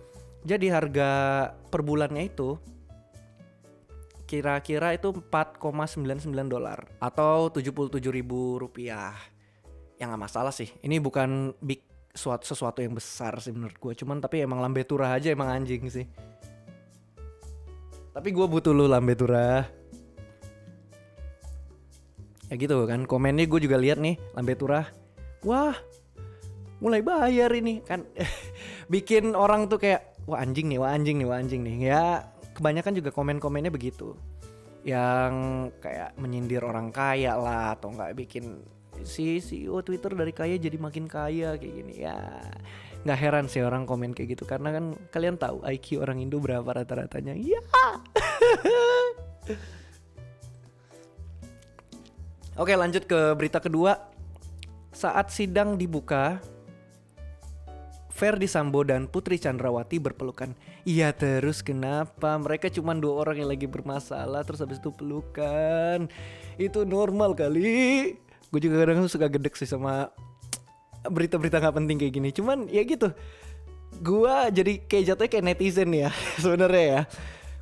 Jadi 0.49 0.73
harga 0.73 1.11
per 1.69 1.85
bulannya 1.85 2.33
itu 2.33 2.57
kira-kira 4.25 4.97
itu 4.97 5.13
4,99 5.13 6.33
dolar 6.49 6.89
atau 6.97 7.53
77 7.53 8.01
ribu 8.09 8.57
rupiah. 8.57 9.13
Ya 10.01 10.09
nggak 10.09 10.33
masalah 10.33 10.49
sih. 10.49 10.73
Ini 10.81 10.97
bukan 10.97 11.53
big 11.61 11.85
suatu 12.17 12.49
sesuatu 12.49 12.81
yang 12.81 12.97
besar 12.97 13.37
sih 13.39 13.55
menurut 13.55 13.77
gue 13.79 13.93
cuman 13.95 14.19
tapi 14.19 14.43
emang 14.43 14.59
lambe 14.59 14.83
turah 14.83 15.13
aja 15.13 15.29
emang 15.29 15.53
anjing 15.53 15.85
sih. 15.93 16.09
Tapi 18.17 18.29
gue 18.33 18.47
butuh 18.49 18.73
lu 18.73 18.89
lambe 18.89 19.13
turah 19.13 19.80
ya 22.51 22.59
gitu 22.59 22.83
kan 22.91 23.07
komennya 23.07 23.47
gue 23.47 23.63
juga 23.63 23.79
lihat 23.79 24.03
nih 24.03 24.19
lambe 24.35 24.59
turah. 24.59 24.91
Wah 25.47 25.79
mulai 26.83 27.01
bayar 27.01 27.55
ini. 27.55 27.79
Kan 27.87 28.05
bikin 28.93 29.39
orang 29.39 29.71
tuh 29.71 29.79
kayak 29.79 30.19
wah 30.27 30.43
anjing 30.43 30.67
nih 30.67 30.83
wah 30.83 30.91
anjing 30.91 31.17
nih 31.23 31.27
wah 31.31 31.39
anjing 31.39 31.63
nih. 31.63 31.77
Ya 31.79 32.27
kebanyakan 32.59 32.99
juga 32.99 33.15
komen-komennya 33.15 33.71
begitu. 33.71 34.19
Yang 34.83 35.33
kayak 35.79 36.19
menyindir 36.19 36.67
orang 36.67 36.91
kaya 36.91 37.39
lah 37.39 37.79
atau 37.79 37.95
nggak 37.95 38.19
bikin 38.19 38.67
si 39.01 39.41
CEO 39.41 39.81
Twitter 39.81 40.13
dari 40.13 40.35
kaya 40.35 40.59
jadi 40.59 40.77
makin 40.77 41.07
kaya 41.07 41.55
kayak 41.55 41.75
gini. 41.87 42.03
Ya 42.03 42.19
nggak 43.07 43.17
heran 43.17 43.47
sih 43.47 43.63
orang 43.63 43.87
komen 43.87 44.11
kayak 44.11 44.35
gitu. 44.35 44.43
Karena 44.43 44.75
kan 44.75 44.99
kalian 45.15 45.39
tahu 45.39 45.63
IQ 45.63 46.03
orang 46.03 46.19
Indo 46.19 46.43
berapa 46.43 46.67
rata-ratanya. 46.67 47.39
Ya 47.39 47.63
Oke 52.59 52.75
lanjut 52.75 53.07
ke 53.07 53.35
berita 53.39 53.63
kedua. 53.63 54.11
Saat 54.91 55.31
sidang 55.31 55.79
dibuka 55.79 56.43
Ferdi 58.11 58.51
Sambo 58.51 58.83
dan 58.83 59.07
Putri 59.07 59.39
Chandrawati 59.39 60.03
berpelukan 60.03 60.53
Iya 60.83 61.15
terus 61.15 61.63
kenapa? 61.63 62.37
Mereka 62.37 62.69
cuma 62.75 62.93
dua 62.99 63.23
orang 63.25 63.41
yang 63.41 63.49
lagi 63.49 63.71
bermasalah 63.71 64.43
Terus 64.43 64.61
habis 64.61 64.83
itu 64.83 64.91
pelukan. 64.91 66.11
Itu 66.59 66.83
normal 66.83 67.39
kali. 67.39 68.19
Gue 68.51 68.61
juga 68.61 68.83
kadang 68.83 69.07
suka 69.07 69.31
gedek 69.31 69.55
sih 69.55 69.69
sama 69.69 70.11
berita-berita 71.07 71.63
gak 71.63 71.77
penting 71.81 71.97
kayak 72.03 72.15
gini. 72.19 72.29
Cuman 72.35 72.67
ya 72.67 72.83
gitu 72.83 73.15
Gue 74.03 74.37
jadi 74.51 74.73
kayak 74.85 75.05
jatuhnya 75.15 75.31
kayak 75.31 75.47
netizen 75.47 75.91
ya 75.95 76.11
sebenarnya 76.43 76.85
ya 76.85 77.03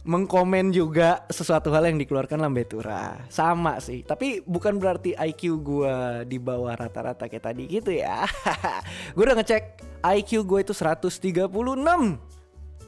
mengkomen 0.08 0.72
juga 0.72 1.28
sesuatu 1.28 1.68
hal 1.68 1.92
yang 1.92 2.00
dikeluarkan 2.00 2.40
Lambetura 2.40 3.28
sama 3.28 3.76
sih. 3.76 4.00
Tapi 4.00 4.40
bukan 4.40 4.80
berarti 4.80 5.12
IQ 5.12 5.60
gue 5.60 6.24
di 6.24 6.40
bawah 6.40 6.72
rata-rata 6.72 7.28
kayak 7.28 7.44
tadi 7.44 7.68
gitu 7.68 7.92
ya. 7.92 8.24
Gue 9.14 9.28
udah 9.28 9.36
ngecek 9.36 9.84
IQ 10.00 10.48
gue 10.48 10.64
itu 10.64 10.72
136 10.72 11.52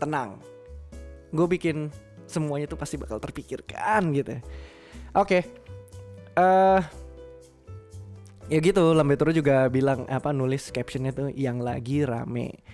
tenang. 0.01 0.41
Gue 1.29 1.45
bikin 1.45 1.93
semuanya 2.25 2.65
tuh 2.65 2.81
pasti 2.81 2.97
bakal 2.97 3.21
terpikirkan 3.21 4.17
gitu. 4.17 4.41
Oke. 5.13 5.21
Okay. 5.21 5.43
uh, 6.41 6.81
eh, 8.49 8.57
ya 8.57 8.59
gitu 8.65 8.97
Lambetura 8.97 9.37
juga 9.37 9.69
bilang 9.69 10.09
apa 10.09 10.33
nulis 10.33 10.73
captionnya 10.73 11.13
tuh 11.13 11.29
yang 11.37 11.61
lagi 11.61 12.01
rame. 12.01 12.65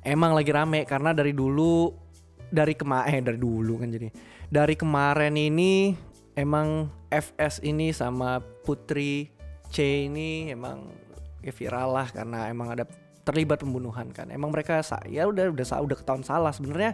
Emang 0.00 0.32
lagi 0.32 0.48
rame 0.48 0.88
karena 0.88 1.12
dari 1.12 1.36
dulu 1.36 2.02
dari 2.52 2.76
kemarin 2.76 3.08
eh 3.08 3.24
dari 3.24 3.38
dulu 3.40 3.80
kan 3.80 3.88
jadi. 3.88 4.12
Dari 4.52 4.76
kemarin 4.76 5.32
ini 5.40 5.96
emang 6.36 6.92
FS 7.08 7.64
ini 7.64 7.96
sama 7.96 8.38
Putri 8.40 9.32
C 9.72 10.06
ini 10.06 10.52
emang 10.52 10.92
ya 11.40 11.50
viral 11.50 11.96
lah 11.96 12.08
karena 12.12 12.52
emang 12.52 12.76
ada 12.76 12.84
terlibat 13.24 13.64
pembunuhan 13.64 14.12
kan. 14.12 14.28
Emang 14.28 14.52
mereka 14.52 14.84
ya 15.08 15.24
udah 15.24 15.48
udah 15.48 15.64
udah 15.64 15.96
ketahuan 15.96 16.22
salah 16.22 16.52
sebenarnya. 16.52 16.92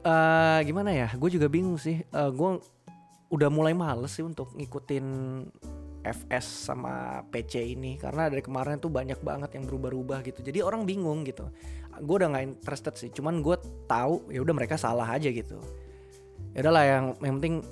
Uh, 0.00 0.58
gimana 0.64 0.90
ya? 0.90 1.08
Gue 1.14 1.30
juga 1.30 1.46
bingung 1.46 1.78
sih. 1.78 2.02
Uh, 2.10 2.26
eh, 2.26 2.30
gue 2.32 2.50
udah 3.30 3.48
mulai 3.52 3.76
males 3.76 4.10
sih 4.10 4.26
untuk 4.26 4.50
ngikutin 4.58 5.06
FS 6.00 6.72
sama 6.72 7.20
PC 7.28 7.76
ini 7.76 8.00
karena 8.00 8.32
dari 8.32 8.40
kemarin 8.40 8.80
tuh 8.80 8.88
banyak 8.88 9.20
banget 9.20 9.54
yang 9.54 9.68
berubah-ubah 9.68 10.24
gitu. 10.24 10.40
Jadi 10.40 10.64
orang 10.64 10.88
bingung 10.88 11.22
gitu 11.28 11.46
gue 12.00 12.16
udah 12.16 12.28
nggak 12.32 12.44
interested 12.48 12.94
sih. 12.96 13.12
Cuman 13.12 13.44
gue 13.44 13.56
tahu 13.86 14.32
ya 14.32 14.40
udah 14.42 14.54
mereka 14.56 14.80
salah 14.80 15.06
aja 15.06 15.28
gitu. 15.30 15.60
Ya 16.56 16.66
udahlah 16.66 16.84
yang 16.84 17.04
yang 17.22 17.34
penting 17.38 17.62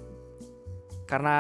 karena 1.09 1.37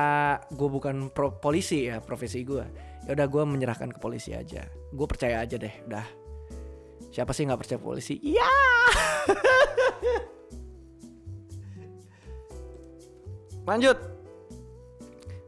gue 0.48 0.68
bukan 0.68 1.12
pro, 1.12 1.36
polisi 1.36 1.92
ya 1.92 2.00
profesi 2.00 2.40
gue 2.40 2.64
ya 3.04 3.12
udah 3.12 3.28
gue 3.28 3.42
menyerahkan 3.44 3.92
ke 3.92 3.98
polisi 4.00 4.32
aja. 4.36 4.64
Gue 4.92 5.06
percaya 5.06 5.40
aja 5.44 5.56
deh 5.60 5.72
udah. 5.88 6.04
Siapa 7.08 7.32
sih 7.32 7.48
nggak 7.48 7.60
percaya 7.64 7.80
polisi? 7.80 8.20
Iya! 8.20 8.48
Lanjut. 13.68 13.96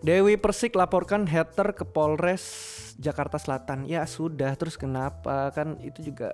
Dewi 0.00 0.40
Persik 0.40 0.73
laporkan 0.76 1.28
hater 1.28 1.76
ke 1.76 1.85
Polres 1.85 2.44
Jakarta 2.97 3.37
Selatan. 3.37 3.85
Ya 3.85 4.09
sudah. 4.09 4.56
Terus 4.56 4.80
kenapa? 4.80 5.52
Kan 5.52 5.76
itu 5.85 6.00
juga 6.12 6.32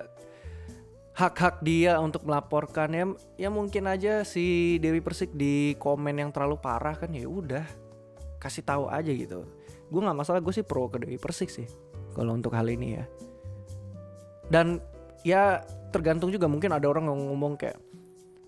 hak-hak 1.17 1.65
dia 1.65 1.97
untuk 1.97 2.29
melaporkan 2.29 2.93
ya 2.93 3.05
ya 3.41 3.49
mungkin 3.49 3.89
aja 3.89 4.21
si 4.21 4.77
Dewi 4.77 5.01
Persik 5.01 5.33
di 5.33 5.73
komen 5.81 6.21
yang 6.21 6.29
terlalu 6.29 6.61
parah 6.61 6.93
kan 6.93 7.09
ya 7.09 7.25
udah 7.25 7.65
kasih 8.37 8.61
tahu 8.61 8.93
aja 8.93 9.09
gitu. 9.09 9.49
Gue 9.89 10.01
nggak 10.05 10.19
masalah 10.19 10.45
gue 10.45 10.53
sih 10.53 10.61
pro 10.61 10.93
ke 10.93 11.01
Dewi 11.01 11.17
Persik 11.17 11.49
sih 11.49 11.65
kalau 12.13 12.37
untuk 12.37 12.53
hal 12.53 12.69
ini 12.69 13.01
ya. 13.01 13.05
Dan 14.53 14.77
ya 15.25 15.65
tergantung 15.89 16.29
juga 16.29 16.53
mungkin 16.53 16.77
ada 16.77 16.85
orang 16.85 17.09
yang 17.09 17.33
ngomong 17.33 17.57
kayak 17.57 17.81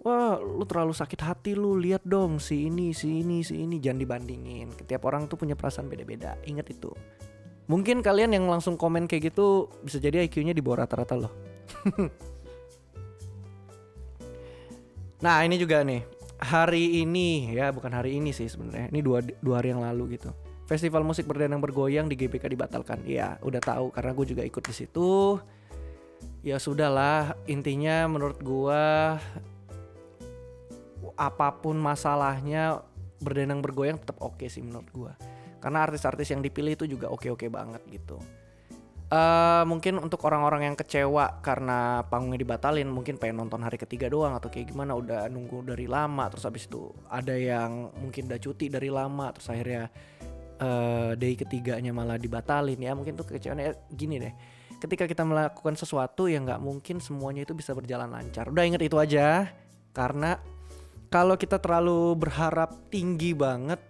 wah 0.05 0.37
lu 0.37 0.69
terlalu 0.69 0.93
sakit 0.93 1.21
hati 1.25 1.57
lu 1.57 1.81
lihat 1.81 2.05
dong 2.05 2.37
si 2.37 2.69
ini 2.69 2.93
si 2.93 3.25
ini 3.25 3.41
si 3.41 3.65
ini. 3.65 3.81
Jangan 3.81 4.05
dibandingin 4.05 4.77
setiap 4.77 5.09
orang 5.09 5.25
tuh 5.25 5.41
punya 5.41 5.57
perasaan 5.57 5.89
beda-beda 5.89 6.37
ingat 6.45 6.69
itu. 6.69 6.93
Mungkin 7.73 8.05
kalian 8.05 8.37
yang 8.37 8.45
langsung 8.45 8.77
komen 8.77 9.09
kayak 9.09 9.33
gitu 9.33 9.73
bisa 9.81 9.97
jadi 9.97 10.29
IQ-nya 10.29 10.53
di 10.53 10.61
bawah 10.65 10.85
rata-rata 10.85 11.21
loh 11.21 11.33
Nah 15.19 15.43
ini 15.43 15.59
juga 15.59 15.83
nih 15.83 16.03
hari 16.39 17.03
ini 17.03 17.51
ya 17.51 17.75
bukan 17.75 17.91
hari 17.91 18.23
ini 18.23 18.31
sih 18.31 18.47
sebenarnya 18.47 18.95
ini 18.95 19.03
dua 19.03 19.19
dua 19.43 19.59
hari 19.59 19.75
yang 19.75 19.83
lalu 19.83 20.19
gitu. 20.19 20.31
Festival 20.69 21.03
musik 21.03 21.25
berdendang 21.25 21.65
bergoyang 21.65 22.07
di 22.07 22.15
GBK 22.15 22.47
dibatalkan. 22.53 23.03
Iya 23.03 23.41
udah 23.43 23.59
tahu 23.59 23.91
karena 23.91 24.13
gue 24.13 24.27
juga 24.37 24.43
ikut 24.45 24.63
di 24.63 24.75
situ. 24.77 25.41
Ya 26.45 26.61
sudahlah 26.63 27.35
intinya 27.51 28.07
menurut 28.07 28.39
gue 28.39 28.83
apa 31.19 31.49
pun 31.59 31.75
masalahnya 31.75 32.85
berdendang 33.19 33.59
bergoyang 33.59 33.99
tetap 33.99 34.23
oke 34.23 34.39
okay 34.39 34.47
sih 34.47 34.63
menurut 34.63 34.87
gue. 34.95 35.13
Karena 35.59 35.83
artis-artis 35.83 36.31
yang 36.31 36.39
dipilih 36.39 36.79
itu 36.79 36.87
juga 36.87 37.11
oke-oke 37.11 37.51
banget 37.51 37.83
gitu. 37.91 38.23
Uh, 39.09 39.65
mungkin 39.65 39.97
untuk 39.97 40.21
orang-orang 40.29 40.69
yang 40.69 40.77
kecewa 40.77 41.41
karena 41.41 42.05
panggungnya 42.13 42.45
dibatalin 42.45 42.93
mungkin 42.93 43.17
pengen 43.17 43.41
nonton 43.41 43.65
hari 43.65 43.81
ketiga 43.81 44.13
doang 44.13 44.37
atau 44.37 44.53
kayak 44.53 44.69
gimana 44.69 44.93
udah 44.93 45.33
nunggu 45.33 45.65
dari 45.65 45.89
lama 45.89 46.29
terus 46.29 46.45
habis 46.45 46.69
itu 46.69 46.93
ada 47.09 47.33
yang 47.33 47.89
mungkin 48.05 48.29
udah 48.29 48.37
cuti 48.37 48.69
dari 48.69 48.93
lama 48.93 49.33
terus 49.33 49.49
akhirnya 49.49 49.89
uh, 50.61 51.17
day 51.17 51.41
ketiganya 51.41 51.89
malah 51.97 52.21
dibatalin. 52.21 52.77
Ya 52.77 52.93
mungkin 52.93 53.17
tuh 53.17 53.25
kekecewaan 53.25 53.65
ya 53.65 53.73
gini 53.89 54.21
deh. 54.21 54.35
Ketika 54.77 55.09
kita 55.09 55.25
melakukan 55.25 55.75
sesuatu 55.81 56.29
yang 56.29 56.45
nggak 56.45 56.61
mungkin 56.61 57.01
semuanya 57.01 57.49
itu 57.49 57.57
bisa 57.57 57.73
berjalan 57.73 58.13
lancar. 58.13 58.53
Udah 58.53 58.69
inget 58.69 58.85
itu 58.85 59.01
aja 59.01 59.49
karena 59.97 60.37
kalau 61.09 61.41
kita 61.41 61.57
terlalu 61.57 62.13
berharap 62.13 62.77
tinggi 62.93 63.33
banget 63.33 63.81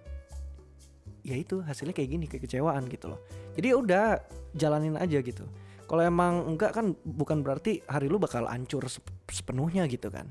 ya 1.27 1.35
itu 1.35 1.61
hasilnya 1.61 1.93
kayak 1.93 2.09
gini 2.09 2.25
kekecewaan 2.31 2.87
gitu 2.89 3.13
loh 3.13 3.21
jadi 3.59 3.75
udah 3.75 4.23
jalanin 4.55 4.95
aja 4.95 5.19
gitu. 5.19 5.43
Kalau 5.91 6.03
emang 6.05 6.55
enggak 6.55 6.79
kan 6.79 6.95
bukan 7.03 7.43
berarti 7.43 7.83
hari 7.91 8.07
lu 8.07 8.23
bakal 8.23 8.47
hancur 8.47 8.87
sepenuhnya 9.27 9.91
gitu 9.91 10.07
kan. 10.15 10.31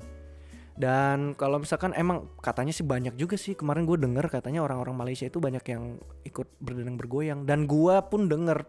Dan 0.78 1.34
kalau 1.34 1.58
misalkan 1.60 1.92
emang 1.92 2.30
katanya 2.38 2.72
sih 2.72 2.86
banyak 2.86 3.18
juga 3.18 3.34
sih 3.34 3.58
kemarin 3.58 3.82
gue 3.84 3.98
denger 3.98 4.30
katanya 4.30 4.62
orang-orang 4.62 4.94
Malaysia 4.94 5.26
itu 5.26 5.42
banyak 5.42 5.60
yang 5.66 5.98
ikut 6.24 6.46
berdendang 6.62 6.96
bergoyang. 6.96 7.44
Dan 7.44 7.68
gue 7.68 7.98
pun 8.08 8.30
denger 8.30 8.64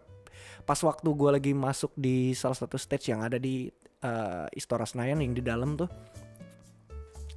pas 0.68 0.76
waktu 0.82 1.08
gue 1.08 1.30
lagi 1.30 1.52
masuk 1.56 1.94
di 1.96 2.36
salah 2.36 2.58
satu 2.58 2.76
stage 2.76 3.14
yang 3.14 3.24
ada 3.24 3.40
di 3.40 3.70
uh, 4.04 4.50
Istora 4.52 4.84
Senayan 4.84 5.24
yang 5.24 5.32
di 5.32 5.40
dalam 5.40 5.78
tuh 5.78 5.88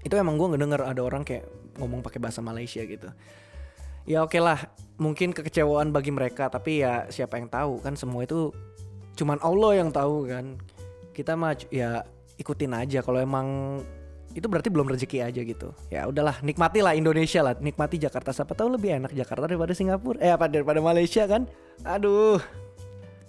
itu 0.03 0.12
emang 0.20 0.36
gue 0.36 0.58
ngedenger 0.58 0.84
ada 0.84 1.00
orang 1.00 1.24
kayak 1.24 1.48
ngomong 1.80 2.03
pakai 2.03 2.20
bahasa 2.20 2.44
Malaysia 2.44 2.84
gitu. 2.84 3.08
Ya 4.03 4.20
oke 4.20 4.36
okay 4.36 4.42
lah 4.44 4.60
mungkin 5.03 5.36
kekecewaan 5.36 5.91
bagi 5.91 6.15
mereka 6.15 6.48
tapi 6.48 6.79
ya 6.79 7.11
siapa 7.11 7.35
yang 7.35 7.51
tahu 7.51 7.83
kan 7.83 8.00
semua 8.00 8.24
itu 8.24 8.55
cuman 9.20 9.35
Allah 9.44 9.83
yang 9.83 9.92
tahu 9.92 10.31
kan. 10.31 10.55
Kita 11.11 11.35
mah 11.35 11.59
ya 11.68 12.07
ikutin 12.39 12.72
aja. 12.72 13.03
Kalau 13.03 13.20
emang 13.20 13.77
itu 14.33 14.48
berarti 14.48 14.72
belum 14.72 14.87
rezeki 14.87 15.20
aja 15.22 15.42
gitu. 15.44 15.75
Ya 15.92 16.07
udahlah 16.07 16.39
nikmati 16.39 16.79
lah 16.79 16.96
Indonesia 16.96 17.44
lah. 17.44 17.53
Nikmati 17.59 18.00
Jakarta. 18.00 18.31
Siapa 18.31 18.55
tahu 18.55 18.79
lebih 18.79 19.03
enak 19.03 19.11
Jakarta 19.11 19.46
daripada 19.46 19.75
Singapura. 19.75 20.18
Eh 20.24 20.31
apa 20.31 20.48
daripada 20.48 20.79
Malaysia 20.79 21.27
kan? 21.27 21.46
Aduh. 21.83 22.39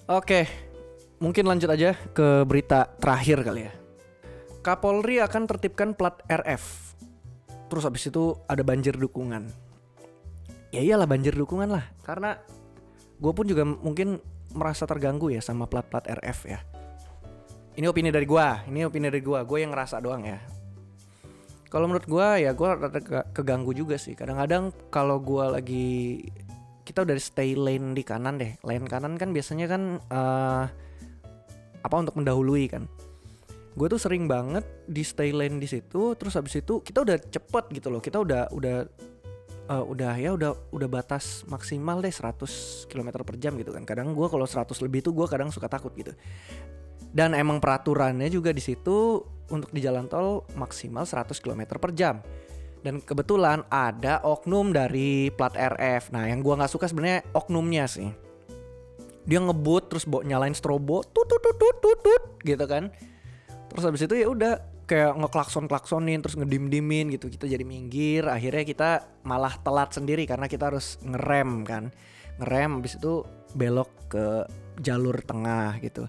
Oke 0.06 0.46
mungkin 1.24 1.48
lanjut 1.48 1.72
aja 1.72 1.96
ke 2.12 2.44
berita 2.44 2.90
terakhir 3.00 3.40
kali 3.40 3.62
ya. 3.64 3.72
Kapolri 4.64 5.20
akan 5.20 5.44
tertipkan 5.44 5.92
plat 5.92 6.20
RF 6.28 6.94
terus 7.68 7.84
habis 7.84 8.06
itu 8.06 8.36
ada 8.46 8.60
banjir 8.60 8.94
dukungan 8.94 9.48
ya 10.74 10.82
iyalah 10.82 11.06
banjir 11.06 11.38
dukungan 11.38 11.70
lah. 11.70 11.86
Karena 12.02 12.34
gue 13.14 13.32
pun 13.32 13.46
juga 13.46 13.62
mungkin 13.62 14.18
merasa 14.54 14.86
terganggu 14.86 15.30
ya 15.30 15.38
sama 15.38 15.70
plat-plat 15.70 16.02
RF 16.06 16.38
ya. 16.50 16.60
Ini 17.74 17.90
opini 17.90 18.14
dari 18.14 18.26
gue 18.26 18.46
ini 18.70 18.86
opini 18.86 19.10
dari 19.10 19.22
gue 19.22 19.38
gue 19.42 19.58
yang 19.58 19.74
ngerasa 19.74 19.98
doang 20.02 20.22
ya. 20.26 20.38
Kalau 21.70 21.90
menurut 21.90 22.06
gue 22.06 22.28
ya 22.46 22.54
gue 22.54 22.68
rada 22.70 23.00
keganggu 23.34 23.74
juga 23.74 23.98
sih. 23.98 24.14
Kadang-kadang 24.14 24.70
kalau 24.94 25.18
gue 25.18 25.44
lagi 25.50 25.88
kita 26.86 27.02
udah 27.02 27.18
stay 27.18 27.58
lane 27.58 27.98
di 27.98 28.06
kanan 28.06 28.38
deh. 28.38 28.54
Lane 28.62 28.86
kanan 28.86 29.18
kan 29.18 29.34
biasanya 29.34 29.66
kan 29.66 29.98
uh, 30.06 30.64
apa 31.82 31.96
untuk 31.98 32.14
mendahului 32.14 32.70
kan. 32.70 32.86
Gue 33.74 33.90
tuh 33.90 33.98
sering 33.98 34.30
banget 34.30 34.62
di 34.86 35.02
stay 35.02 35.34
lane 35.34 35.58
di 35.58 35.66
situ 35.66 36.14
terus 36.14 36.38
habis 36.38 36.54
itu 36.54 36.78
kita 36.78 37.02
udah 37.02 37.18
cepet 37.18 37.64
gitu 37.74 37.90
loh. 37.90 37.98
Kita 37.98 38.22
udah 38.22 38.54
udah 38.54 38.86
uh, 39.68 39.84
udah 39.84 40.14
ya 40.16 40.36
udah 40.36 40.72
udah 40.72 40.88
batas 40.88 41.44
maksimal 41.48 42.00
deh 42.04 42.12
100 42.12 42.88
km 42.90 43.08
per 43.24 43.36
jam 43.40 43.56
gitu 43.56 43.72
kan. 43.72 43.84
Kadang 43.84 44.12
gue 44.12 44.26
kalau 44.28 44.44
100 44.44 44.72
lebih 44.84 45.04
tuh 45.04 45.12
gue 45.16 45.26
kadang 45.28 45.48
suka 45.48 45.68
takut 45.68 45.92
gitu. 45.96 46.12
Dan 47.14 47.30
emang 47.38 47.62
peraturannya 47.62 48.26
juga 48.26 48.50
di 48.50 48.58
situ 48.58 49.22
untuk 49.52 49.70
di 49.70 49.78
jalan 49.78 50.10
tol 50.10 50.42
maksimal 50.58 51.06
100 51.06 51.30
km 51.38 51.78
per 51.78 51.94
jam. 51.94 52.18
Dan 52.84 53.00
kebetulan 53.00 53.64
ada 53.72 54.20
oknum 54.20 54.74
dari 54.74 55.32
plat 55.32 55.56
RF. 55.56 56.12
Nah, 56.12 56.28
yang 56.28 56.44
gua 56.44 56.60
nggak 56.60 56.72
suka 56.74 56.84
sebenarnya 56.84 57.24
oknumnya 57.32 57.88
sih. 57.88 58.12
Dia 59.24 59.40
ngebut 59.40 59.88
terus 59.88 60.04
bawa 60.04 60.20
nyalain 60.20 60.52
strobo, 60.52 61.00
tut 61.00 61.24
tut 61.24 61.40
tut 61.40 61.56
tut 61.56 61.98
tut 62.04 62.22
gitu 62.44 62.64
kan. 62.68 62.92
Terus 63.72 63.82
habis 63.88 64.04
itu 64.04 64.20
ya 64.20 64.28
udah 64.28 64.73
kayak 64.84 65.16
ngeklakson 65.16 65.64
klaksonin 65.66 66.20
terus 66.20 66.36
ngedim 66.36 66.68
dimin 66.68 67.12
gitu. 67.12 67.32
Kita 67.32 67.48
jadi 67.48 67.64
minggir 67.64 68.28
akhirnya 68.28 68.64
kita 68.64 68.90
malah 69.24 69.56
telat 69.60 69.92
sendiri 69.96 70.28
karena 70.28 70.48
kita 70.48 70.70
harus 70.72 71.00
ngerem 71.02 71.64
kan. 71.64 71.84
Ngerem 72.40 72.80
habis 72.80 72.96
itu 73.00 73.24
belok 73.56 73.90
ke 74.12 74.44
jalur 74.80 75.20
tengah 75.24 75.78
gitu. 75.80 76.06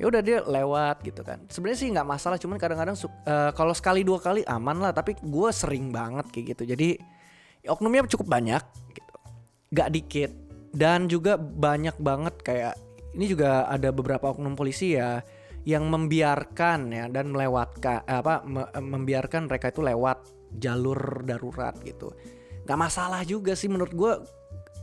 Ya 0.00 0.08
udah 0.08 0.20
dia 0.24 0.40
lewat 0.40 1.04
gitu 1.04 1.20
kan. 1.20 1.44
Sebenarnya 1.52 1.78
sih 1.78 1.88
nggak 1.92 2.08
masalah 2.08 2.36
cuman 2.40 2.56
kadang-kadang 2.56 2.96
uh, 2.96 3.52
kalau 3.52 3.76
sekali 3.76 4.00
dua 4.00 4.16
kali 4.16 4.40
aman 4.48 4.80
lah 4.80 4.96
tapi 4.96 5.12
gue 5.20 5.50
sering 5.52 5.92
banget 5.92 6.26
kayak 6.32 6.56
gitu. 6.56 6.72
Jadi 6.72 6.96
oknumnya 7.68 8.08
cukup 8.08 8.26
banyak 8.26 8.62
gitu. 8.96 9.14
Gak 9.76 9.92
dikit. 9.92 10.32
Dan 10.70 11.10
juga 11.10 11.36
banyak 11.36 11.98
banget 12.00 12.34
kayak 12.46 12.74
ini 13.14 13.26
juga 13.26 13.66
ada 13.66 13.90
beberapa 13.90 14.30
oknum 14.30 14.54
polisi 14.54 14.94
ya 14.94 15.20
yang 15.68 15.88
membiarkan 15.92 16.88
ya 16.88 17.04
dan 17.12 17.32
melewatkan 17.32 18.00
apa 18.08 18.40
me, 18.48 18.64
membiarkan 18.80 19.44
mereka 19.44 19.68
itu 19.68 19.84
lewat 19.84 20.24
jalur 20.56 21.22
darurat 21.22 21.76
gitu. 21.84 22.10
Nggak 22.64 22.78
masalah 22.80 23.20
juga 23.28 23.52
sih 23.52 23.68
menurut 23.68 23.92
gue 23.92 24.12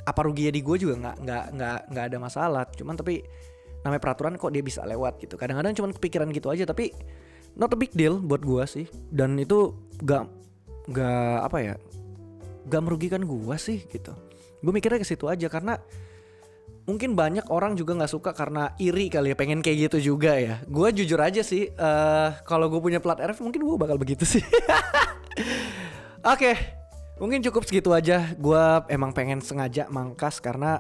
apa 0.07 0.19
ruginya 0.23 0.53
di 0.53 0.61
gue 0.61 0.77
juga 0.77 0.95
nggak 1.01 1.17
nggak 1.25 1.43
nggak 1.57 1.79
nggak 1.91 2.05
ada 2.13 2.17
masalah. 2.21 2.63
Cuman 2.77 2.93
tapi 2.93 3.25
namanya 3.81 4.01
peraturan 4.01 4.37
kok 4.37 4.53
dia 4.53 4.61
bisa 4.61 4.85
lewat 4.85 5.17
gitu. 5.17 5.35
Kadang-kadang 5.35 5.73
cuman 5.73 5.91
kepikiran 5.97 6.29
gitu 6.29 6.47
aja 6.53 6.63
tapi 6.69 6.93
not 7.57 7.73
a 7.73 7.77
big 7.77 7.91
deal 7.97 8.21
buat 8.21 8.45
gue 8.45 8.63
sih. 8.69 8.85
Dan 9.09 9.35
itu 9.41 9.73
gak 10.05 10.29
gak 10.87 11.51
apa 11.51 11.57
ya 11.59 11.75
gak 12.69 12.81
merugikan 12.85 13.25
gue 13.25 13.55
sih 13.57 13.81
gitu. 13.89 14.13
Gue 14.61 14.71
mikirnya 14.71 15.01
ke 15.01 15.07
situ 15.07 15.25
aja 15.25 15.49
karena 15.49 15.81
mungkin 16.87 17.19
banyak 17.19 17.51
orang 17.51 17.75
juga 17.75 17.99
nggak 17.99 18.13
suka 18.15 18.31
karena 18.31 18.71
iri 18.79 19.11
kali 19.11 19.29
ya 19.29 19.37
pengen 19.37 19.59
kayak 19.59 19.91
gitu 19.91 20.15
juga 20.15 20.39
ya. 20.39 20.63
Gue 20.65 20.95
jujur 20.95 21.19
aja 21.19 21.43
sih 21.43 21.67
uh, 21.75 22.31
kalau 22.47 22.71
gue 22.71 22.79
punya 22.79 23.03
plat 23.03 23.19
RF 23.19 23.43
mungkin 23.43 23.67
gue 23.67 23.75
bakal 23.75 23.99
begitu 23.99 24.23
sih. 24.23 24.41
Oke 26.23 26.23
okay, 26.23 26.55
mungkin 27.19 27.43
cukup 27.43 27.67
segitu 27.67 27.91
aja. 27.91 28.31
Gue 28.39 28.63
emang 28.87 29.11
pengen 29.11 29.43
sengaja 29.43 29.91
mangkas 29.91 30.39
karena 30.39 30.79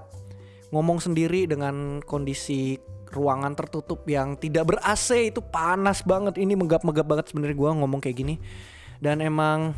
ngomong 0.71 1.03
sendiri 1.03 1.43
dengan 1.43 1.99
kondisi 1.99 2.79
ruangan 3.11 3.55
tertutup 3.55 4.07
yang 4.07 4.39
tidak 4.39 4.63
ber 4.63 4.79
AC 4.79 5.35
itu 5.35 5.43
panas 5.43 6.07
banget. 6.07 6.39
Ini 6.39 6.55
megap-megap 6.55 7.03
banget 7.03 7.35
sebenarnya 7.35 7.59
gue 7.59 7.69
ngomong 7.83 7.99
kayak 7.99 8.15
gini. 8.15 8.35
Dan 9.03 9.19
emang 9.19 9.75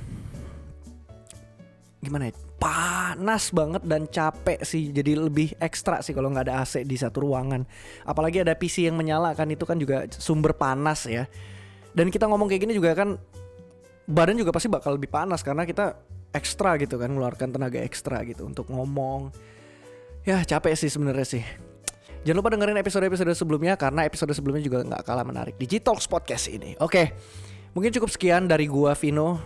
gimana 2.00 2.32
ya 2.32 2.34
panas 2.60 3.52
banget 3.52 3.84
dan 3.84 4.08
capek 4.08 4.60
sih. 4.64 4.92
Jadi 4.92 5.16
lebih 5.16 5.56
ekstra 5.60 6.00
sih 6.00 6.16
kalau 6.16 6.32
nggak 6.32 6.48
ada 6.48 6.64
AC 6.64 6.84
di 6.84 6.96
satu 6.96 7.24
ruangan. 7.24 7.64
Apalagi 8.08 8.44
ada 8.44 8.56
PC 8.56 8.88
yang 8.88 8.96
menyala 8.96 9.36
kan 9.36 9.48
itu 9.52 9.64
kan 9.64 9.80
juga 9.80 10.08
sumber 10.12 10.56
panas 10.56 11.08
ya. 11.08 11.28
Dan 11.92 12.12
kita 12.12 12.28
ngomong 12.28 12.48
kayak 12.48 12.68
gini 12.68 12.74
juga 12.76 12.96
kan 12.96 13.20
badan 14.10 14.40
juga 14.40 14.56
pasti 14.56 14.72
bakal 14.72 14.96
lebih 14.96 15.12
panas 15.12 15.44
karena 15.44 15.68
kita 15.68 16.00
ekstra 16.34 16.78
gitu 16.78 16.98
kan 17.02 17.10
mengeluarkan 17.10 17.50
tenaga 17.52 17.80
ekstra 17.84 18.24
gitu 18.28 18.48
untuk 18.48 18.72
ngomong. 18.72 19.34
Ya 20.24 20.44
capek 20.44 20.76
sih 20.76 20.92
sebenarnya 20.92 21.28
sih. 21.28 21.44
Jangan 22.28 22.38
lupa 22.44 22.52
dengerin 22.52 22.80
episode-episode 22.84 23.32
sebelumnya 23.32 23.80
karena 23.80 24.04
episode 24.04 24.36
sebelumnya 24.36 24.60
juga 24.60 24.84
nggak 24.84 25.04
kalah 25.08 25.24
menarik 25.24 25.56
di 25.56 25.64
G-Talks 25.64 26.12
Podcast 26.12 26.52
ini. 26.52 26.76
Oke, 26.84 27.16
mungkin 27.72 27.96
cukup 27.96 28.12
sekian 28.12 28.44
dari 28.44 28.68
gua 28.68 28.92
Vino. 28.92 29.40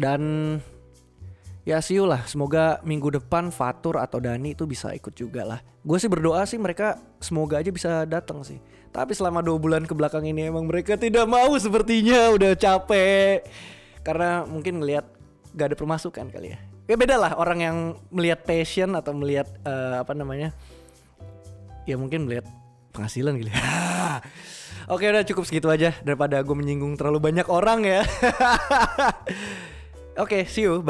Dan 0.00 0.56
ya 1.70 1.78
see 1.78 2.02
you 2.02 2.06
lah. 2.10 2.26
Semoga 2.26 2.82
minggu 2.82 3.14
depan 3.14 3.54
Fatur 3.54 4.02
atau 4.02 4.18
Dani 4.18 4.58
itu 4.58 4.66
bisa 4.66 4.90
ikut 4.90 5.14
juga 5.14 5.46
lah. 5.46 5.60
Gue 5.86 6.02
sih 6.02 6.10
berdoa 6.10 6.42
sih 6.42 6.58
mereka 6.58 6.98
semoga 7.22 7.62
aja 7.62 7.70
bisa 7.70 8.02
datang 8.10 8.42
sih. 8.42 8.58
Tapi 8.90 9.14
selama 9.14 9.38
dua 9.38 9.54
bulan 9.54 9.86
ke 9.86 9.94
belakang 9.94 10.26
ini 10.26 10.50
emang 10.50 10.66
mereka 10.66 10.98
tidak 10.98 11.30
mau 11.30 11.54
sepertinya 11.54 12.34
udah 12.34 12.58
capek 12.58 13.46
karena 14.02 14.42
mungkin 14.50 14.82
ngelihat 14.82 15.06
gak 15.54 15.70
ada 15.70 15.76
pemasukan 15.78 16.26
kali 16.26 16.58
ya. 16.58 16.60
Ya 16.90 16.98
beda 16.98 17.14
lah 17.14 17.38
orang 17.38 17.58
yang 17.62 17.76
melihat 18.10 18.42
passion 18.42 18.98
atau 18.98 19.14
melihat 19.14 19.46
uh, 19.62 20.02
apa 20.02 20.10
namanya 20.10 20.50
ya 21.86 21.94
mungkin 21.94 22.26
melihat 22.26 22.50
penghasilan 22.90 23.38
gitu. 23.38 23.54
Oke 24.90 25.06
udah 25.06 25.22
cukup 25.22 25.46
segitu 25.46 25.70
aja 25.70 25.94
daripada 26.02 26.42
gue 26.42 26.56
menyinggung 26.58 26.98
terlalu 26.98 27.30
banyak 27.30 27.46
orang 27.46 27.86
ya. 27.86 28.02
Oke, 30.20 30.44
see 30.50 30.66
you, 30.66 30.82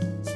bye. 0.00 0.31